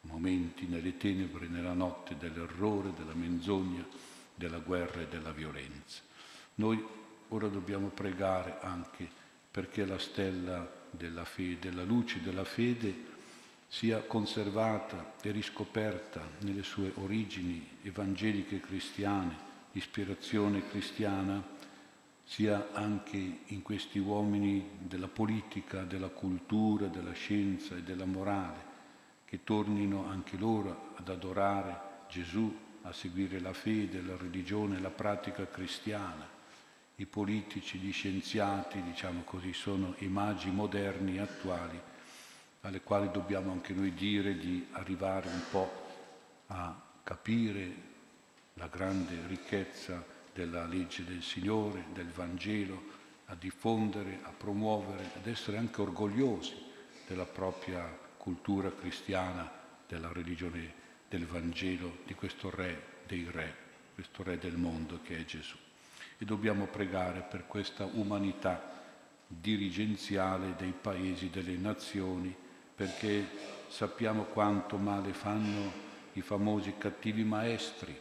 momenti 0.02 0.66
nelle 0.66 0.96
tenebre, 0.96 1.46
nella 1.46 1.74
notte 1.74 2.16
dell'errore, 2.16 2.92
della 2.94 3.14
menzogna, 3.14 3.86
della 4.34 4.58
guerra 4.58 5.02
e 5.02 5.08
della 5.08 5.30
violenza. 5.30 6.02
Noi 6.56 6.84
ora 7.28 7.48
dobbiamo 7.48 7.88
pregare 7.88 8.58
anche 8.60 9.08
perché 9.50 9.84
la 9.84 9.98
stella 9.98 10.80
della 10.90 11.24
fede, 11.24 11.70
la 11.70 11.84
luce 11.84 12.20
della 12.20 12.44
fede, 12.44 13.10
sia 13.72 14.02
conservata 14.02 15.14
e 15.22 15.30
riscoperta 15.30 16.20
nelle 16.40 16.62
sue 16.62 16.92
origini 16.96 17.66
evangeliche 17.80 18.60
cristiane, 18.60 19.34
ispirazione 19.72 20.68
cristiana, 20.68 21.42
sia 22.22 22.68
anche 22.72 23.38
in 23.46 23.62
questi 23.62 23.98
uomini 23.98 24.72
della 24.78 25.08
politica, 25.08 25.84
della 25.84 26.10
cultura, 26.10 26.88
della 26.88 27.14
scienza 27.14 27.74
e 27.74 27.82
della 27.82 28.04
morale, 28.04 28.62
che 29.24 29.42
tornino 29.42 30.04
anche 30.06 30.36
loro 30.36 30.92
ad 30.96 31.08
adorare 31.08 31.80
Gesù, 32.10 32.54
a 32.82 32.92
seguire 32.92 33.40
la 33.40 33.54
fede, 33.54 34.02
la 34.02 34.18
religione, 34.18 34.80
la 34.80 34.90
pratica 34.90 35.48
cristiana. 35.48 36.28
I 36.96 37.06
politici, 37.06 37.78
gli 37.78 37.90
scienziati, 37.90 38.82
diciamo 38.82 39.22
così, 39.22 39.54
sono 39.54 39.94
i 40.00 40.08
magi 40.08 40.50
moderni 40.50 41.18
attuali 41.18 41.90
alle 42.62 42.80
quali 42.80 43.10
dobbiamo 43.10 43.50
anche 43.50 43.72
noi 43.72 43.92
dire 43.92 44.36
di 44.36 44.66
arrivare 44.72 45.28
un 45.28 45.42
po' 45.50 45.70
a 46.46 46.80
capire 47.02 47.90
la 48.54 48.68
grande 48.68 49.16
ricchezza 49.26 50.04
della 50.32 50.64
legge 50.66 51.04
del 51.04 51.22
Signore, 51.22 51.86
del 51.92 52.08
Vangelo, 52.08 53.00
a 53.26 53.34
diffondere, 53.34 54.20
a 54.22 54.30
promuovere, 54.30 55.10
ad 55.16 55.26
essere 55.26 55.56
anche 55.56 55.80
orgogliosi 55.80 56.54
della 57.06 57.24
propria 57.24 57.84
cultura 58.16 58.70
cristiana, 58.70 59.50
della 59.88 60.12
religione 60.12 60.80
del 61.08 61.26
Vangelo, 61.26 61.98
di 62.06 62.14
questo 62.14 62.48
Re 62.48 63.00
dei 63.06 63.28
Re, 63.28 63.54
questo 63.94 64.22
Re 64.22 64.38
del 64.38 64.56
mondo 64.56 65.00
che 65.02 65.18
è 65.18 65.24
Gesù. 65.24 65.56
E 66.16 66.24
dobbiamo 66.24 66.66
pregare 66.66 67.22
per 67.28 67.46
questa 67.48 67.84
umanità 67.84 68.80
dirigenziale 69.26 70.54
dei 70.56 70.72
paesi, 70.72 71.28
delle 71.28 71.56
nazioni, 71.56 72.34
perché 72.82 73.24
sappiamo 73.68 74.24
quanto 74.24 74.76
male 74.76 75.12
fanno 75.12 75.70
i 76.14 76.20
famosi 76.20 76.74
cattivi 76.78 77.22
maestri 77.22 77.96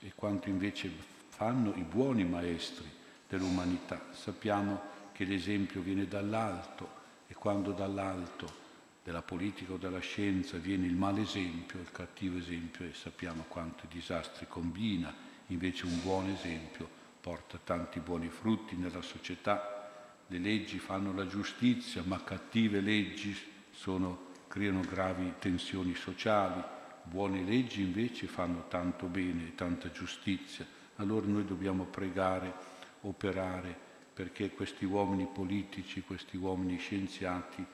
e 0.00 0.12
quanto 0.14 0.48
invece 0.48 0.90
fanno 1.28 1.74
i 1.76 1.82
buoni 1.82 2.24
maestri 2.24 2.88
dell'umanità. 3.28 4.06
Sappiamo 4.12 4.80
che 5.12 5.26
l'esempio 5.26 5.82
viene 5.82 6.08
dall'alto 6.08 6.88
e 7.26 7.34
quando 7.34 7.72
dall'alto 7.72 8.60
della 9.04 9.20
politica 9.20 9.74
o 9.74 9.76
della 9.76 9.98
scienza 9.98 10.56
viene 10.56 10.86
il 10.86 10.96
malesempio, 10.96 11.80
il 11.80 11.92
cattivo 11.92 12.38
esempio, 12.38 12.86
e 12.86 12.94
sappiamo 12.94 13.44
quanti 13.48 13.86
disastri 13.86 14.46
combina, 14.48 15.14
invece 15.48 15.84
un 15.84 16.00
buon 16.00 16.30
esempio 16.30 16.88
porta 17.20 17.58
tanti 17.62 18.00
buoni 18.00 18.30
frutti 18.30 18.76
nella 18.76 19.02
società. 19.02 19.90
Le 20.26 20.38
leggi 20.38 20.78
fanno 20.78 21.12
la 21.12 21.26
giustizia, 21.26 22.02
ma 22.02 22.24
cattive 22.24 22.80
leggi 22.80 23.50
sono, 23.72 24.30
creano 24.46 24.80
gravi 24.80 25.34
tensioni 25.38 25.94
sociali, 25.94 26.62
buone 27.02 27.42
leggi 27.42 27.82
invece 27.82 28.26
fanno 28.26 28.66
tanto 28.68 29.06
bene 29.06 29.48
e 29.48 29.54
tanta 29.54 29.90
giustizia. 29.90 30.64
Allora 30.96 31.26
noi 31.26 31.44
dobbiamo 31.44 31.84
pregare, 31.84 32.52
operare 33.00 33.76
perché 34.12 34.50
questi 34.50 34.84
uomini 34.84 35.26
politici, 35.26 36.02
questi 36.02 36.36
uomini 36.36 36.78
scienziati 36.78 37.64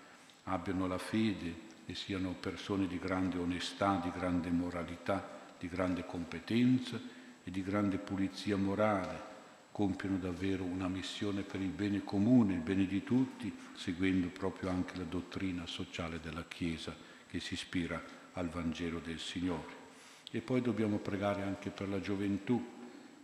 abbiano 0.45 0.87
la 0.87 0.99
fede 0.99 1.67
e 1.85 1.95
siano 1.95 2.35
persone 2.39 2.87
di 2.87 2.99
grande 2.99 3.39
onestà, 3.39 4.01
di 4.03 4.11
grande 4.11 4.51
moralità, 4.51 5.37
di 5.59 5.69
grande 5.69 6.07
competenza 6.07 6.99
e 7.43 7.51
di 7.51 7.63
grande 7.63 7.99
pulizia 7.99 8.57
morale, 8.57 9.37
compiono 9.79 10.19
davvero 10.19 10.64
una 10.64 10.88
missione 10.88 11.43
per 11.43 11.61
il 11.61 11.69
bene 11.69 12.03
comune, 12.03 12.55
il 12.55 12.62
bene 12.62 12.85
di 12.85 13.05
tutti, 13.05 13.57
seguendo 13.75 14.27
proprio 14.27 14.71
anche 14.71 14.97
la 14.97 15.05
dottrina 15.05 15.69
sociale 15.69 16.19
della 16.19 16.43
Chiesa 16.49 16.97
che 17.29 17.38
si 17.38 17.55
ispira 17.55 18.03
al 18.33 18.49
Vangelo 18.49 18.99
del 18.99 19.21
Signore. 19.21 19.77
E 20.33 20.41
poi 20.41 20.62
dobbiamo 20.62 20.99
pregare 20.99 21.43
anche 21.43 21.71
per 21.71 21.88
la 21.88 22.01
gioventù, 22.01 22.61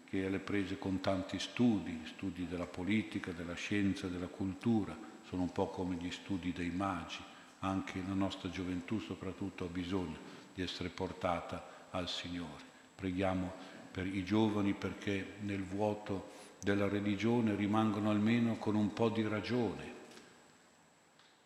che 0.04 0.22
è 0.22 0.26
alle 0.26 0.38
prese 0.38 0.78
con 0.78 1.00
tanti 1.00 1.40
studi, 1.40 2.02
studi 2.04 2.46
della 2.46 2.68
politica, 2.68 3.32
della 3.32 3.54
scienza, 3.54 4.06
della 4.06 4.28
cultura, 4.28 4.96
sono 5.26 5.42
un 5.42 5.50
po' 5.50 5.70
come 5.70 5.96
gli 5.96 6.12
studi 6.12 6.52
dei 6.52 6.70
magi, 6.70 7.18
anche 7.58 8.00
la 8.06 8.14
nostra 8.14 8.48
gioventù 8.48 9.00
soprattutto 9.00 9.64
ha 9.64 9.68
bisogno 9.68 10.18
di 10.54 10.62
essere 10.62 10.90
portata 10.90 11.88
al 11.90 12.08
Signore. 12.08 12.62
Preghiamo 12.94 13.73
per 13.94 14.06
i 14.08 14.24
giovani 14.24 14.72
perché 14.72 15.34
nel 15.42 15.62
vuoto 15.62 16.32
della 16.60 16.88
religione 16.88 17.54
rimangono 17.54 18.10
almeno 18.10 18.56
con 18.56 18.74
un 18.74 18.92
po' 18.92 19.08
di 19.08 19.22
ragione. 19.22 19.92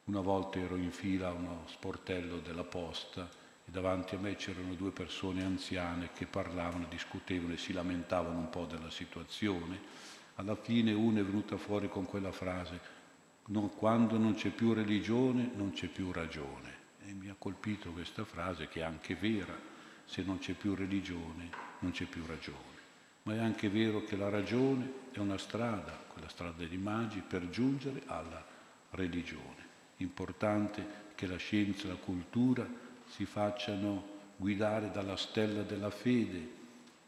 Una 0.05 0.23
volta 0.23 0.59
ero 0.59 0.77
in 0.77 0.91
fila 0.91 1.29
a 1.29 1.33
uno 1.33 1.65
sportello 1.67 2.39
della 2.39 2.65
posta 2.65 3.29
e 3.67 3.71
davanti 3.71 4.15
a 4.15 4.19
me 4.19 4.35
c'erano 4.37 4.73
due 4.73 4.93
persone 4.93 5.45
anziane 5.45 6.09
che 6.15 6.25
parlavano, 6.25 6.87
discutevano 6.89 7.53
e 7.53 7.59
si 7.59 7.75
lamentavano 7.75 8.39
un 8.39 8.49
po' 8.49 8.65
della 8.65 8.91
situazione. 8.91 9.79
Alla 10.37 10.57
fine 10.57 10.95
una 10.95 11.21
è 11.21 11.25
venuta 11.25 11.59
fuori 11.59 11.91
con 11.91 12.07
quella 12.07 12.33
frase, 12.33 12.81
no, 13.49 13.69
quando 13.69 14.17
non 14.17 14.33
c'è 14.33 14.49
più 14.49 14.73
religione 14.73 15.51
non 15.55 15.73
c'è 15.73 15.89
più 15.89 16.13
ragione. 16.13 16.77
E 17.05 17.13
mi 17.13 17.29
ha 17.29 17.35
colpito 17.37 17.91
questa 17.91 18.25
frase 18.25 18.69
che 18.69 18.81
è 18.81 18.85
anche 18.85 19.15
vera, 19.17 19.77
se 20.09 20.23
non 20.23 20.39
c'è 20.39 20.55
più 20.55 20.75
religione 20.75 21.49
non 21.81 21.93
c'è 21.93 22.07
più 22.07 22.27
ragione 22.27 22.79
ma 23.29 23.35
è 23.35 23.39
anche 23.41 23.69
vero 23.69 24.05
che 24.05 24.17
la 24.17 24.31
ragione 24.31 24.91
è 25.13 25.19
una 25.19 25.37
strada, 25.37 25.93
quella 26.09 26.31
strada 26.31 26.65
dei 26.65 26.79
magi, 26.79 27.21
per 27.21 27.51
giungere 27.51 28.01
alla 28.07 28.43
religione. 28.93 29.67
Importante 29.99 31.07
che 31.15 31.27
la 31.27 31.37
scienza 31.37 31.85
e 31.85 31.91
la 31.91 31.97
cultura 31.97 32.67
si 33.07 33.27
facciano 33.27 34.17
guidare 34.35 34.91
dalla 34.91 35.19
stella 35.19 35.61
della 35.61 35.91
fede, 35.91 36.57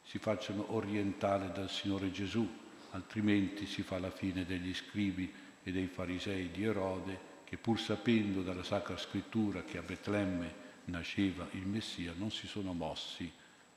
si 0.02 0.18
facciano 0.18 0.74
orientare 0.74 1.50
dal 1.54 1.70
Signore 1.70 2.10
Gesù, 2.10 2.46
altrimenti 2.90 3.64
si 3.64 3.80
fa 3.80 3.98
la 3.98 4.10
fine 4.10 4.44
degli 4.44 4.74
scribi 4.74 5.32
e 5.62 5.72
dei 5.72 5.86
farisei 5.86 6.50
di 6.50 6.64
Erode, 6.64 7.28
che 7.44 7.56
pur 7.56 7.80
sapendo 7.80 8.42
dalla 8.42 8.62
Sacra 8.62 8.98
Scrittura 8.98 9.62
che 9.62 9.78
a 9.78 9.82
Betlemme 9.82 10.68
nasceva 10.90 11.46
il 11.52 11.66
Messia, 11.66 12.12
non 12.16 12.30
si 12.30 12.46
sono 12.46 12.72
mossi, 12.72 13.30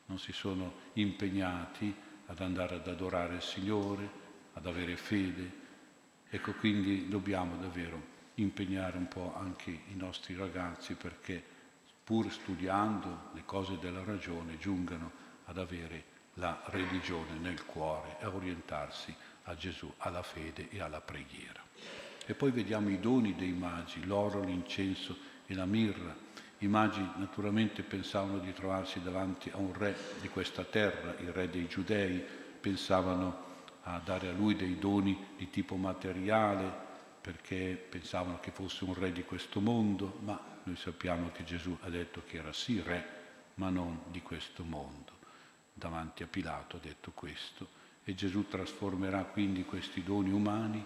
non 0.07 0.19
si 0.19 0.33
sono 0.33 0.73
impegnati 0.93 1.93
ad 2.25 2.41
andare 2.41 2.75
ad 2.75 2.87
adorare 2.87 3.35
il 3.35 3.41
Signore, 3.41 4.09
ad 4.53 4.65
avere 4.65 4.97
fede. 4.97 5.61
Ecco, 6.29 6.53
quindi 6.53 7.07
dobbiamo 7.07 7.55
davvero 7.57 8.11
impegnare 8.35 8.97
un 8.97 9.07
po' 9.07 9.35
anche 9.35 9.69
i 9.69 9.95
nostri 9.95 10.35
ragazzi 10.35 10.95
perché 10.95 11.41
pur 12.03 12.31
studiando 12.31 13.29
le 13.33 13.43
cose 13.45 13.77
della 13.79 14.03
ragione, 14.03 14.57
giungano 14.57 15.11
ad 15.45 15.57
avere 15.57 16.11
la 16.35 16.61
religione 16.65 17.37
nel 17.37 17.63
cuore, 17.65 18.17
a 18.21 18.29
orientarsi 18.29 19.15
a 19.43 19.55
Gesù, 19.55 19.91
alla 19.97 20.23
fede 20.23 20.69
e 20.69 20.81
alla 20.81 21.01
preghiera. 21.01 21.61
E 22.25 22.33
poi 22.33 22.51
vediamo 22.51 22.89
i 22.89 22.99
doni 22.99 23.35
dei 23.35 23.51
magi, 23.51 24.05
l'oro, 24.05 24.41
l'incenso 24.41 25.15
e 25.45 25.53
la 25.53 25.65
mirra. 25.65 26.15
I 26.63 26.67
magi 26.67 27.05
naturalmente 27.17 27.83
pensavano 27.83 28.39
di 28.39 28.53
trovarsi 28.53 29.01
davanti 29.01 29.49
a 29.49 29.57
un 29.57 29.73
re 29.73 29.97
di 30.21 30.29
questa 30.29 30.63
terra, 30.63 31.13
il 31.19 31.33
re 31.33 31.49
dei 31.49 31.67
giudei, 31.67 32.23
pensavano 32.61 33.51
a 33.83 33.99
dare 34.01 34.29
a 34.29 34.31
lui 34.31 34.55
dei 34.55 34.79
doni 34.79 35.31
di 35.35 35.49
tipo 35.49 35.75
materiale 35.75 36.71
perché 37.19 37.75
pensavano 37.89 38.39
che 38.39 38.51
fosse 38.51 38.85
un 38.85 38.93
re 38.93 39.11
di 39.11 39.25
questo 39.25 39.59
mondo, 39.59 40.19
ma 40.23 40.39
noi 40.63 40.77
sappiamo 40.77 41.31
che 41.33 41.43
Gesù 41.43 41.77
ha 41.81 41.89
detto 41.89 42.23
che 42.25 42.37
era 42.37 42.53
sì 42.53 42.79
re, 42.79 43.05
ma 43.55 43.67
non 43.67 43.99
di 44.09 44.21
questo 44.21 44.63
mondo. 44.63 45.11
Davanti 45.73 46.23
a 46.23 46.27
Pilato 46.27 46.77
ha 46.77 46.81
detto 46.81 47.11
questo. 47.13 47.67
E 48.05 48.15
Gesù 48.15 48.47
trasformerà 48.47 49.23
quindi 49.25 49.65
questi 49.65 50.01
doni 50.01 50.31
umani 50.31 50.85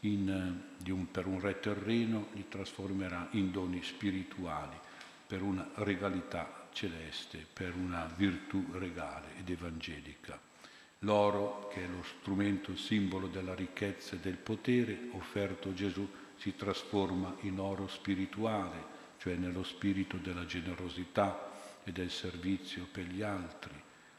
in, 0.00 0.60
un, 0.86 1.10
per 1.10 1.26
un 1.26 1.40
re 1.40 1.58
terreno, 1.58 2.28
li 2.34 2.46
trasformerà 2.48 3.26
in 3.32 3.50
doni 3.50 3.82
spirituali, 3.82 4.86
per 5.28 5.42
una 5.42 5.68
regalità 5.74 6.68
celeste, 6.72 7.46
per 7.52 7.74
una 7.74 8.10
virtù 8.16 8.64
regale 8.72 9.36
ed 9.38 9.50
evangelica. 9.50 10.40
L'oro, 11.00 11.68
che 11.70 11.84
è 11.84 11.86
lo 11.86 12.02
strumento, 12.02 12.74
simbolo 12.74 13.28
della 13.28 13.54
ricchezza 13.54 14.16
e 14.16 14.20
del 14.20 14.38
potere, 14.38 15.10
offerto 15.12 15.68
a 15.68 15.74
Gesù, 15.74 16.08
si 16.36 16.56
trasforma 16.56 17.36
in 17.40 17.60
oro 17.60 17.88
spirituale, 17.88 18.96
cioè 19.18 19.34
nello 19.34 19.64
spirito 19.64 20.16
della 20.16 20.46
generosità 20.46 21.52
e 21.84 21.92
del 21.92 22.10
servizio 22.10 22.86
per 22.90 23.04
gli 23.04 23.22
altri. 23.22 23.74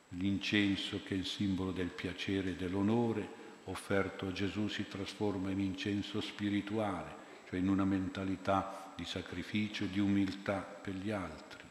L'incenso, 0.10 1.02
che 1.04 1.16
è 1.16 1.18
il 1.18 1.26
simbolo 1.26 1.72
del 1.72 1.90
piacere 1.90 2.52
e 2.52 2.56
dell'onore, 2.56 3.28
offerto 3.66 4.28
a 4.28 4.32
Gesù, 4.32 4.68
si 4.68 4.88
trasforma 4.88 5.50
in 5.50 5.60
incenso 5.60 6.22
spirituale, 6.22 7.16
cioè 7.50 7.60
in 7.60 7.68
una 7.68 7.86
mentalità 7.86 8.89
di 9.00 9.06
sacrificio 9.06 9.86
e 9.86 9.90
di 9.90 10.00
umiltà 10.00 10.60
per 10.60 10.94
gli 10.94 11.10
altri. 11.10 11.64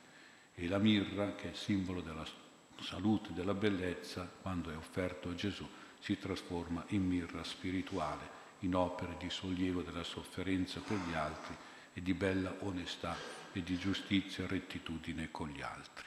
E 0.54 0.66
la 0.66 0.78
mirra, 0.78 1.34
che 1.34 1.52
è 1.52 1.54
simbolo 1.54 2.00
della 2.00 2.24
salute, 2.80 3.34
della 3.34 3.52
bellezza, 3.52 4.26
quando 4.40 4.70
è 4.70 4.76
offerto 4.76 5.28
a 5.28 5.34
Gesù, 5.34 5.68
si 6.00 6.18
trasforma 6.18 6.82
in 6.88 7.06
mirra 7.06 7.44
spirituale, 7.44 8.36
in 8.60 8.74
opere 8.74 9.16
di 9.18 9.28
sollievo 9.28 9.82
della 9.82 10.04
sofferenza 10.04 10.80
per 10.80 10.96
gli 11.06 11.14
altri 11.14 11.54
e 11.92 12.00
di 12.00 12.14
bella 12.14 12.54
onestà 12.60 13.14
e 13.52 13.62
di 13.62 13.76
giustizia 13.76 14.44
e 14.44 14.46
rettitudine 14.46 15.30
con 15.30 15.48
gli 15.48 15.60
altri. 15.60 16.06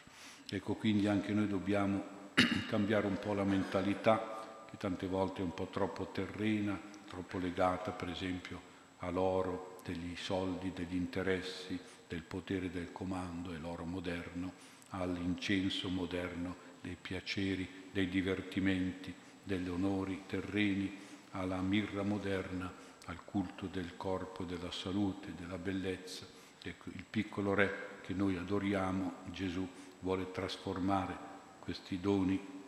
Ecco, 0.49 0.73
quindi 0.73 1.07
anche 1.07 1.33
noi 1.33 1.47
dobbiamo 1.47 2.03
cambiare 2.67 3.05
un 3.05 3.19
po' 3.19 3.33
la 3.33 3.43
mentalità, 3.43 4.65
che 4.67 4.77
tante 4.77 5.05
volte 5.05 5.41
è 5.41 5.43
un 5.43 5.53
po' 5.53 5.67
troppo 5.67 6.07
terrena, 6.07 6.79
troppo 7.07 7.37
legata 7.37 7.91
per 7.91 8.09
esempio 8.09 8.70
all'oro, 9.01 9.79
degli 9.83 10.15
soldi, 10.15 10.71
degli 10.73 10.95
interessi, 10.95 11.79
del 12.07 12.23
potere 12.23 12.69
del 12.69 12.91
comando 12.91 13.53
e 13.53 13.57
l'oro 13.57 13.85
moderno, 13.85 14.53
all'incenso 14.89 15.89
moderno 15.89 16.55
dei 16.81 16.97
piaceri, 16.99 17.67
dei 17.91 18.09
divertimenti, 18.09 19.13
degli 19.43 19.69
onori 19.69 20.23
terreni, 20.27 20.97
alla 21.31 21.61
mirra 21.61 22.03
moderna, 22.03 22.71
al 23.05 23.23
culto 23.23 23.67
del 23.67 23.95
corpo, 23.97 24.43
della 24.43 24.71
salute, 24.71 25.33
della 25.35 25.57
bellezza. 25.57 26.25
Ecco, 26.61 26.89
il 26.89 27.05
piccolo 27.09 27.53
re 27.53 27.99
che 28.01 28.13
noi 28.13 28.35
adoriamo, 28.37 29.13
Gesù, 29.31 29.67
vuole 29.99 30.31
trasformare 30.31 31.29
questi 31.59 31.99
doni, 31.99 32.59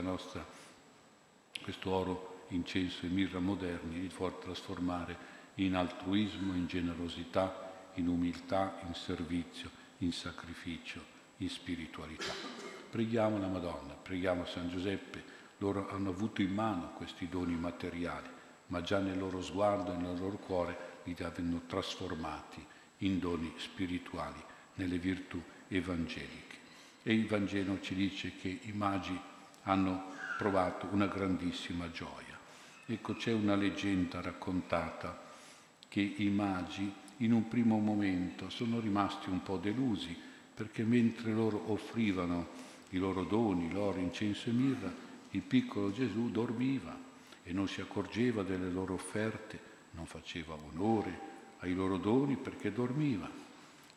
nostra, 0.00 0.44
questo 1.62 1.90
oro, 1.90 2.44
incenso 2.48 3.06
e 3.06 3.08
mirra 3.08 3.38
moderni, 3.38 4.00
li 4.00 4.08
può 4.08 4.36
trasformare 4.38 5.27
in 5.58 5.74
altruismo, 5.74 6.54
in 6.54 6.66
generosità, 6.66 7.90
in 7.94 8.08
umiltà, 8.08 8.78
in 8.86 8.94
servizio, 8.94 9.70
in 9.98 10.12
sacrificio 10.12 11.16
in 11.38 11.48
spiritualità. 11.48 12.32
Preghiamo 12.90 13.38
la 13.38 13.48
Madonna, 13.48 13.94
preghiamo 13.94 14.44
San 14.46 14.68
Giuseppe, 14.68 15.36
loro 15.58 15.88
hanno 15.90 16.10
avuto 16.10 16.42
in 16.42 16.52
mano 16.52 16.92
questi 16.92 17.28
doni 17.28 17.54
materiali, 17.54 18.28
ma 18.68 18.82
già 18.82 18.98
nel 18.98 19.18
loro 19.18 19.42
sguardo 19.42 19.92
e 19.92 19.96
nel 19.96 20.18
loro 20.18 20.36
cuore 20.36 21.00
li 21.04 21.16
avevano 21.18 21.62
trasformati 21.66 22.64
in 22.98 23.18
doni 23.18 23.52
spirituali, 23.56 24.42
nelle 24.74 24.98
virtù 24.98 25.42
evangeliche. 25.68 26.56
E 27.02 27.12
il 27.14 27.26
Vangelo 27.26 27.80
ci 27.80 27.94
dice 27.94 28.32
che 28.36 28.60
i 28.62 28.72
magi 28.72 29.18
hanno 29.62 30.12
provato 30.36 30.86
una 30.92 31.06
grandissima 31.06 31.90
gioia. 31.90 32.36
Ecco, 32.86 33.14
c'è 33.14 33.32
una 33.32 33.56
leggenda 33.56 34.20
raccontata 34.20 35.26
che 35.88 36.00
i 36.00 36.28
magi 36.28 36.92
in 37.18 37.32
un 37.32 37.48
primo 37.48 37.78
momento 37.78 38.48
sono 38.50 38.78
rimasti 38.78 39.30
un 39.30 39.42
po' 39.42 39.56
delusi 39.56 40.16
perché 40.54 40.82
mentre 40.84 41.32
loro 41.32 41.70
offrivano 41.72 42.66
i 42.90 42.98
loro 42.98 43.24
doni, 43.24 43.70
l'oro, 43.70 43.98
incenso 43.98 44.48
e 44.48 44.52
mirra, 44.52 44.92
il 45.30 45.42
piccolo 45.42 45.92
Gesù 45.92 46.30
dormiva 46.30 46.96
e 47.42 47.52
non 47.52 47.68
si 47.68 47.80
accorgeva 47.80 48.42
delle 48.42 48.70
loro 48.70 48.94
offerte, 48.94 49.58
non 49.92 50.06
faceva 50.06 50.54
onore 50.54 51.36
ai 51.60 51.74
loro 51.74 51.96
doni 51.96 52.36
perché 52.36 52.72
dormiva. 52.72 53.30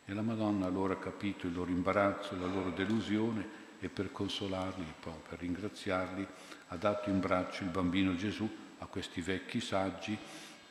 E 0.04 0.12
la 0.12 0.22
Madonna 0.22 0.66
allora 0.66 0.94
ha 0.94 0.98
capito 0.98 1.46
il 1.46 1.52
loro 1.52 1.70
imbarazzo, 1.70 2.36
la 2.36 2.46
loro 2.46 2.70
delusione 2.70 3.60
e 3.78 3.88
per 3.88 4.12
consolarli, 4.12 4.84
per 5.00 5.38
ringraziarli, 5.38 6.26
ha 6.68 6.76
dato 6.76 7.10
in 7.10 7.20
braccio 7.20 7.64
il 7.64 7.70
bambino 7.70 8.14
Gesù 8.14 8.48
a 8.78 8.86
questi 8.86 9.20
vecchi 9.20 9.60
saggi 9.60 10.16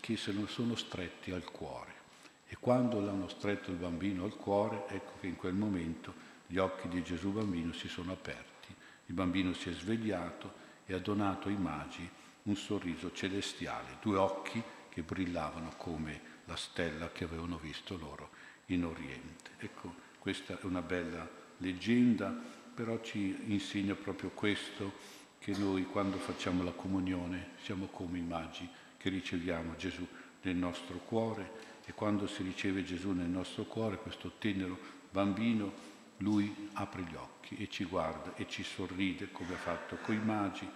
che 0.02 0.18
se 0.18 0.34
lo 0.34 0.48
sono 0.48 0.76
stretti 0.76 1.32
al 1.32 1.46
cuore. 1.46 2.00
E 2.48 2.58
quando 2.60 3.00
l'hanno 3.00 3.30
stretto 3.30 3.72
il 3.72 3.78
bambino 3.78 4.26
al 4.26 4.36
cuore, 4.36 4.86
ecco 4.90 5.14
che 5.22 5.28
in 5.28 5.38
quel 5.38 5.54
momento 5.54 6.14
gli 6.48 6.58
occhi 6.58 6.90
di 6.90 7.02
Gesù 7.02 7.32
bambino 7.32 7.72
si 7.72 7.88
sono 7.88 8.12
aperti, 8.12 8.76
il 9.06 9.14
bambino 9.14 9.54
si 9.54 9.70
è 9.70 9.74
svegliato 9.74 10.54
e 10.86 10.94
ha 10.94 11.00
donato 11.00 11.48
ai 11.48 11.56
magi 11.56 12.10
un 12.44 12.56
sorriso 12.58 13.14
celestiale, 13.14 13.98
due 14.02 14.18
occhi 14.18 14.62
che 14.90 15.04
brillavano 15.04 15.74
come 15.78 16.20
la 16.46 16.58
stella 16.58 17.12
che 17.12 17.24
avevano 17.24 17.58
visto 17.58 17.98
loro 17.98 18.32
in 18.66 18.84
Oriente. 18.84 19.52
Ecco, 19.60 19.94
questa 20.20 20.60
è 20.60 20.66
una 20.66 20.82
bella 20.82 21.30
leggenda, 21.58 22.30
però 22.74 23.00
ci 23.02 23.44
insegna 23.46 23.96
proprio 23.96 24.32
questo, 24.32 25.20
che 25.40 25.56
noi 25.56 25.86
quando 25.86 26.18
facciamo 26.18 26.64
la 26.64 26.72
comunione 26.72 27.52
siamo 27.64 27.88
come 27.88 28.18
i 28.18 28.24
magi 28.24 28.70
che 29.02 29.10
riceviamo 29.10 29.76
Gesù 29.78 30.08
nel 30.44 30.56
nostro 30.56 30.98
cuore 31.00 31.70
e 31.86 31.94
quando 31.94 32.28
si 32.28 32.44
riceve 32.44 32.84
Gesù 32.84 33.12
nel 33.12 33.30
nostro 33.30 33.64
cuore, 33.64 33.98
questo 33.98 34.34
tenero 34.38 34.78
bambino, 35.10 35.90
lui 36.18 36.70
apre 36.74 37.02
gli 37.02 37.16
occhi 37.16 37.56
e 37.58 37.68
ci 37.68 37.84
guarda 37.86 38.36
e 38.36 38.48
ci 38.48 38.64
sorride 38.64 39.32
come 39.32 39.56
ha 39.56 39.58
fatto 39.58 39.98
coi 40.04 40.18
magi. 40.18 40.70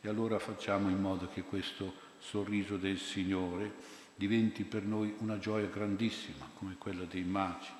E 0.00 0.08
allora 0.08 0.38
facciamo 0.38 0.90
in 0.90 1.00
modo 1.00 1.28
che 1.28 1.42
questo 1.42 1.92
sorriso 2.18 2.76
del 2.76 2.98
Signore 2.98 3.74
diventi 4.14 4.62
per 4.62 4.84
noi 4.84 5.14
una 5.18 5.38
gioia 5.38 5.66
grandissima 5.66 6.48
come 6.54 6.76
quella 6.78 7.04
dei 7.04 7.24
magi. 7.24 7.70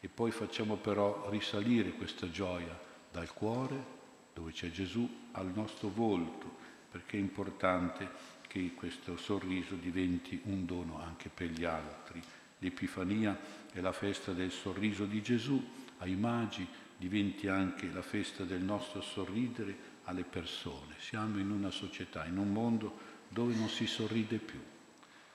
E 0.00 0.08
poi 0.08 0.30
facciamo 0.30 0.76
però 0.76 1.30
risalire 1.30 1.92
questa 1.92 2.30
gioia 2.30 2.78
dal 3.10 3.32
cuore 3.32 3.96
dove 4.34 4.52
c'è 4.52 4.70
Gesù 4.70 5.08
al 5.32 5.50
nostro 5.54 5.88
volto 5.88 6.56
perché 6.90 7.16
è 7.16 7.20
importante 7.20 8.36
che 8.48 8.72
questo 8.74 9.16
sorriso 9.16 9.76
diventi 9.76 10.40
un 10.44 10.66
dono 10.66 11.00
anche 11.00 11.28
per 11.28 11.50
gli 11.50 11.64
altri. 11.64 12.20
L'Epifania 12.58 13.38
è 13.70 13.80
la 13.80 13.92
festa 13.92 14.32
del 14.32 14.50
sorriso 14.50 15.04
di 15.04 15.22
Gesù 15.22 15.62
ai 15.98 16.16
magi, 16.16 16.66
diventi 16.96 17.46
anche 17.46 17.88
la 17.92 18.02
festa 18.02 18.42
del 18.42 18.62
nostro 18.62 19.00
sorridere 19.00 19.96
alle 20.04 20.24
persone. 20.24 20.94
Siamo 20.98 21.38
in 21.38 21.50
una 21.50 21.70
società, 21.70 22.24
in 22.24 22.38
un 22.38 22.50
mondo 22.50 22.98
dove 23.28 23.54
non 23.54 23.68
si 23.68 23.86
sorride 23.86 24.38
più. 24.38 24.60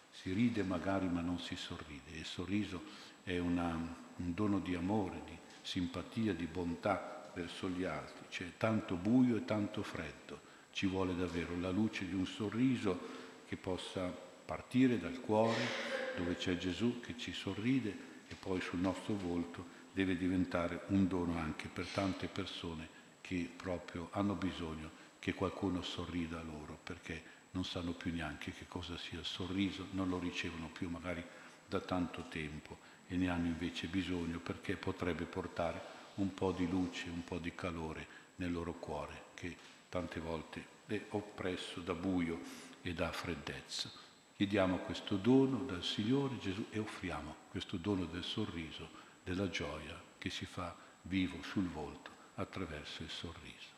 Si 0.10 0.34
ride 0.34 0.64
magari 0.64 1.08
ma 1.08 1.22
non 1.22 1.40
si 1.40 1.56
sorride. 1.56 2.12
Il 2.12 2.26
sorriso 2.26 2.84
è 3.24 3.38
una, 3.38 3.70
un 3.70 4.34
dono 4.34 4.60
di 4.60 4.76
amore, 4.76 5.22
di 5.26 5.38
simpatia, 5.62 6.34
di 6.34 6.46
bontà 6.46 7.32
verso 7.34 7.70
gli 7.70 7.84
altri. 7.84 8.26
C'è 8.30 8.54
tanto 8.58 8.96
buio 8.96 9.38
e 9.38 9.46
tanto 9.46 9.84
freddo 9.84 10.52
ci 10.74 10.88
vuole 10.88 11.16
davvero 11.16 11.58
la 11.60 11.70
luce 11.70 12.08
di 12.08 12.16
un 12.16 12.26
sorriso 12.26 13.00
che 13.48 13.56
possa 13.56 14.08
partire 14.46 15.00
dal 15.00 15.20
cuore 15.22 15.92
dove 16.18 16.36
c'è 16.36 16.58
Gesù 16.58 17.00
che 17.00 17.18
ci 17.18 17.32
sorride 17.32 18.12
e 18.28 18.36
poi 18.36 18.60
sul 18.60 18.80
nostro 18.80 19.16
volto 19.16 19.82
deve 19.94 20.18
diventare 20.18 20.82
un 20.88 21.08
dono 21.08 21.38
anche 21.38 21.68
per 21.68 21.86
tante 21.88 22.28
persone 22.28 23.02
che 23.22 23.50
proprio 23.56 24.10
hanno 24.12 24.34
bisogno 24.34 24.90
che 25.20 25.34
qualcuno 25.34 25.82
sorrida 25.82 26.42
loro 26.42 26.78
perché 26.84 27.24
non 27.52 27.64
sanno 27.64 27.92
più 27.92 28.12
neanche 28.12 28.52
che 28.52 28.66
cosa 28.68 28.98
sia 28.98 29.20
il 29.20 29.26
sorriso, 29.26 29.88
non 29.92 30.10
lo 30.10 30.18
ricevono 30.18 30.70
più 30.70 30.90
magari 30.90 31.24
da 31.68 31.80
tanto 31.80 32.26
tempo 32.30 32.80
e 33.08 33.16
ne 33.16 33.30
hanno 33.30 33.46
invece 33.46 33.88
bisogno 33.88 34.40
perché 34.40 34.76
potrebbe 34.76 35.26
portare 35.26 35.82
un 36.16 36.34
po' 36.34 36.52
di 36.52 36.68
luce, 36.68 37.10
un 37.10 37.24
po' 37.24 37.38
di 37.38 37.54
calore 37.54 38.08
nel 38.38 38.52
loro 38.52 38.74
cuore 38.74 39.26
che 39.36 39.56
tante 39.94 40.20
volte 40.20 40.66
è 40.88 41.00
oppresso 41.10 41.80
da 41.80 41.94
buio 41.94 42.40
e 42.82 42.96
da 42.96 43.12
freddezza. 43.12 43.92
Chiediamo 44.36 44.78
questo 44.78 45.18
dono 45.18 45.66
dal 45.66 45.84
Signore 45.84 46.40
Gesù 46.40 46.66
e 46.72 46.80
offriamo 46.80 47.36
questo 47.52 47.78
dono 47.78 48.06
del 48.06 48.24
sorriso, 48.24 48.90
della 49.24 49.48
gioia 49.50 50.02
che 50.18 50.32
si 50.32 50.46
fa 50.46 50.76
vivo 51.04 51.44
sul 51.44 51.68
volto 51.68 52.10
attraverso 52.34 53.04
il 53.04 53.12
sorriso. 53.12 53.73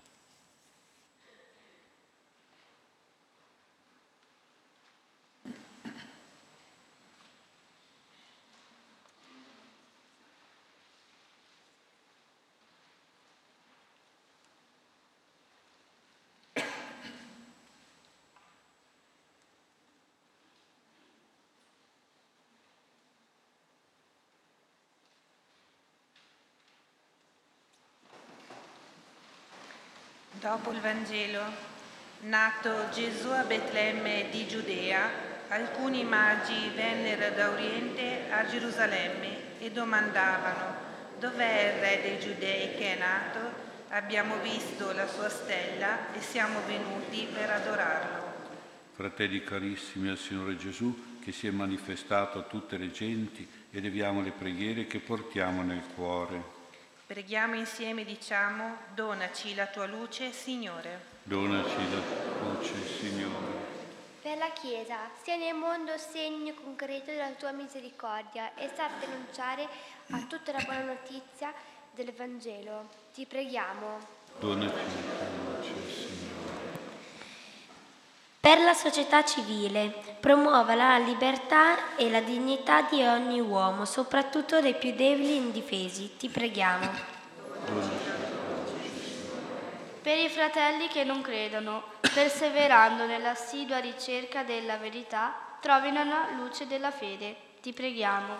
Dopo 30.45 30.69
il 30.69 30.79
Vangelo, 30.79 31.41
nato 32.19 32.89
Gesù 32.93 33.29
a 33.29 33.45
Betlemme 33.45 34.27
di 34.29 34.45
Giudea, 34.45 35.10
alcuni 35.47 36.03
magi 36.03 36.69
vennero 36.75 37.36
da 37.36 37.49
Oriente 37.49 38.29
a 38.29 38.45
Gerusalemme 38.45 39.58
e 39.58 39.71
domandavano, 39.71 40.75
dov'è 41.17 41.73
il 41.73 41.79
re 41.79 41.99
dei 42.03 42.19
giudei 42.19 42.75
che 42.75 42.95
è 42.95 42.99
nato? 42.99 43.39
Abbiamo 43.89 44.38
visto 44.38 44.91
la 44.91 45.08
sua 45.08 45.29
stella 45.29 46.13
e 46.13 46.21
siamo 46.21 46.60
venuti 46.67 47.27
per 47.34 47.49
adorarlo. 47.49 48.34
Fratelli 48.93 49.43
carissimi 49.43 50.10
al 50.10 50.19
Signore 50.19 50.58
Gesù, 50.58 51.17
che 51.23 51.31
si 51.31 51.47
è 51.47 51.49
manifestato 51.49 52.38
a 52.38 52.43
tutte 52.43 52.77
le 52.77 52.91
genti, 52.91 53.49
eleviamo 53.71 54.21
le 54.21 54.29
preghiere 54.29 54.86
che 54.86 54.99
portiamo 54.99 55.63
nel 55.63 55.81
cuore. 55.95 56.55
Preghiamo 57.08 57.54
insieme 57.54 58.02
e 58.02 58.06
diciamo, 58.06 58.78
donaci 58.96 59.54
la 59.54 59.68
tua 59.68 59.86
luce, 59.86 60.32
Signore. 60.32 61.13
Donaci 61.22 61.91
la 61.91 62.00
tua 62.00 62.50
luce, 62.50 62.74
Signore. 62.84 63.54
Per 64.24 64.36
la 64.39 64.50
Chiesa, 64.50 64.98
sia 65.22 65.36
nel 65.36 65.54
mondo 65.54 65.96
segno 66.00 66.56
concreto 66.56 67.12
della 67.12 67.30
tua 67.38 67.52
misericordia 67.52 68.56
e 68.56 68.72
sappia 68.76 69.08
annunciare 69.08 69.68
a 70.10 70.26
tutta 70.28 70.52
la 70.52 70.63
buona 70.63 70.82
notizia 70.82 71.54
del 71.91 72.12
Vangelo. 72.12 72.89
Ti 73.13 73.28
preghiamo. 73.28 74.00
Donaci 74.39 74.74
la 74.74 75.26
tua 75.28 75.54
luce, 75.54 75.74
Signore. 75.88 76.05
Per 78.45 78.60
la 78.60 78.75
società 78.75 79.25
civile, 79.25 79.91
promuova 80.19 80.75
la 80.75 80.99
libertà 80.99 81.95
e 81.95 82.12
la 82.12 82.21
dignità 82.21 82.84
di 82.84 83.01
ogni 83.01 83.39
uomo, 83.39 83.86
soprattutto 83.86 84.62
dei 84.62 84.75
più 84.75 84.93
deboli 84.93 85.29
e 85.29 85.36
indifesi. 85.38 86.15
Ti 86.15 86.29
preghiamo. 86.29 86.88
Per 89.99 90.17
i 90.19 90.29
fratelli 90.29 90.88
che 90.89 91.03
non 91.03 91.23
credono, 91.23 91.86
perseverando 92.01 93.08
nell'assidua 93.08 93.79
ricerca 93.79 94.43
della 94.43 94.77
verità, 94.77 95.34
trovino 95.60 96.03
la 96.03 96.27
luce 96.38 96.67
della 96.67 96.91
fede. 96.91 97.36
Ti 97.63 97.73
preghiamo. 97.73 98.36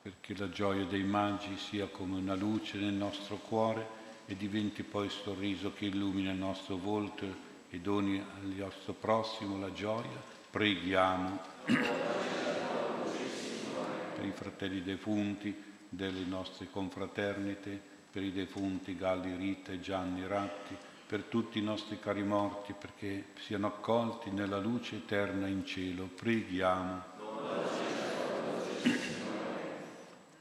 Perché 0.00 0.34
la 0.34 0.48
gioia 0.48 0.84
dei 0.86 1.04
magi 1.04 1.58
sia 1.58 1.88
come 1.88 2.16
una 2.16 2.34
luce 2.34 2.78
nel 2.78 2.94
nostro 2.94 3.36
cuore 3.36 4.00
e 4.32 4.36
diventi 4.36 4.82
poi 4.82 5.04
il 5.04 5.10
sorriso 5.10 5.74
che 5.74 5.84
illumina 5.84 6.30
il 6.30 6.38
nostro 6.38 6.78
volto 6.78 7.50
e 7.68 7.78
doni 7.80 8.18
al 8.18 8.46
nostro 8.46 8.94
prossimo 8.94 9.58
la 9.58 9.70
gioia, 9.74 10.22
preghiamo 10.50 11.38
per 14.14 14.24
i 14.24 14.32
fratelli 14.32 14.82
defunti 14.82 15.54
delle 15.86 16.24
nostre 16.24 16.70
confraternite, 16.70 17.78
per 18.10 18.22
i 18.22 18.32
defunti 18.32 18.96
Galli 18.96 19.36
Rita 19.36 19.70
e 19.70 19.80
Gianni 19.80 20.26
Ratti, 20.26 20.74
per 21.06 21.24
tutti 21.24 21.58
i 21.58 21.62
nostri 21.62 22.00
cari 22.00 22.22
morti 22.22 22.72
perché 22.72 23.26
siano 23.38 23.66
accolti 23.66 24.30
nella 24.30 24.58
luce 24.58 24.96
eterna 24.96 25.46
in 25.46 25.66
cielo. 25.66 26.04
Preghiamo. 26.06 27.81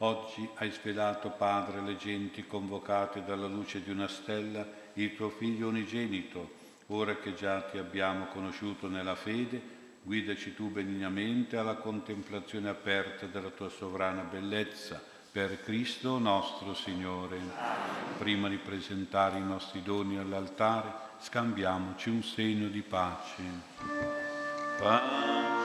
Oggi 0.03 0.49
hai 0.55 0.71
svelato, 0.71 1.29
Padre, 1.29 1.79
le 1.81 1.95
genti 1.95 2.47
convocate 2.47 3.23
dalla 3.23 3.45
luce 3.45 3.83
di 3.83 3.91
una 3.91 4.07
stella, 4.07 4.65
il 4.93 5.15
tuo 5.15 5.29
Figlio 5.29 5.67
unigenito. 5.67 6.53
Ora 6.87 7.17
che 7.17 7.35
già 7.35 7.61
ti 7.61 7.77
abbiamo 7.77 8.25
conosciuto 8.25 8.87
nella 8.87 9.13
fede, 9.13 9.61
guidaci 10.01 10.55
tu 10.55 10.71
benignamente 10.71 11.55
alla 11.55 11.75
contemplazione 11.75 12.69
aperta 12.69 13.27
della 13.27 13.49
tua 13.49 13.69
sovrana 13.69 14.23
bellezza. 14.23 14.99
Per 15.31 15.61
Cristo 15.61 16.17
nostro 16.17 16.73
Signore. 16.73 17.37
Prima 18.17 18.49
di 18.49 18.57
presentare 18.57 19.37
i 19.37 19.43
nostri 19.43 19.83
doni 19.83 20.17
all'altare, 20.17 20.91
scambiamoci 21.19 22.09
un 22.09 22.23
segno 22.23 22.69
di 22.69 22.81
pace. 22.81 23.43
pace. 24.79 25.60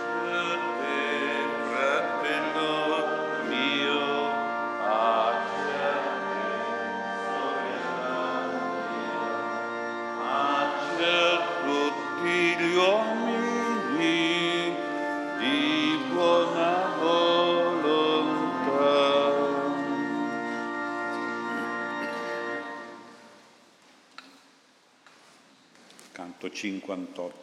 58. 26.57 27.35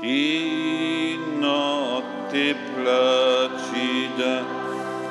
In 0.00 1.38
notte 1.38 2.56
placida 2.74 4.44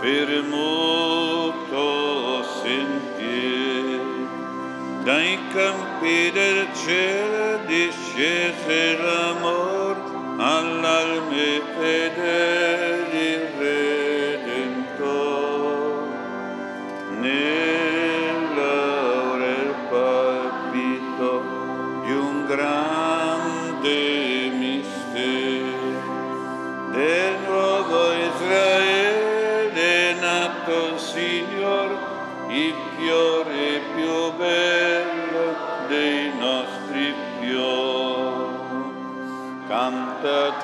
per 0.02 0.44
molto 0.50 2.44
sentiero 2.62 4.02
dai 5.06 5.40
campi 5.54 6.30
del 6.32 6.68
cielo 6.76 7.66
discese 7.66 8.98
l'amor 8.98 9.96
all'alme 10.40 11.62
fedeli 11.78 12.63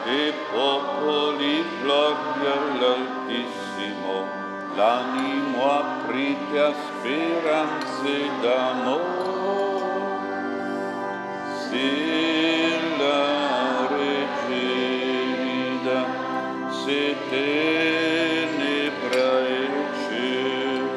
Cantate 0.10 0.34
popoli, 0.52 1.64
gloria 1.82 2.54
all'Altissimo, 2.58 4.26
l'animo 4.76 5.72
aprite 5.72 6.60
a 6.60 6.74
speranze 6.74 8.30
d'amore. 8.42 10.08
Se 11.62 11.90
l'aure 12.98 14.14
gelida, 14.48 16.00
se 16.72 17.16
tenebra 17.30 19.30
il 19.48 19.76
cielo, 20.08 20.90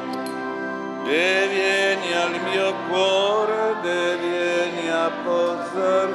e 1.04 1.48
vieni 1.52 2.10
al 2.14 2.34
mio 2.48 2.68
cuore, 2.88 3.60
e 3.82 3.84
vieni 4.16 4.88
a 4.88 5.10
posar, 5.22 6.08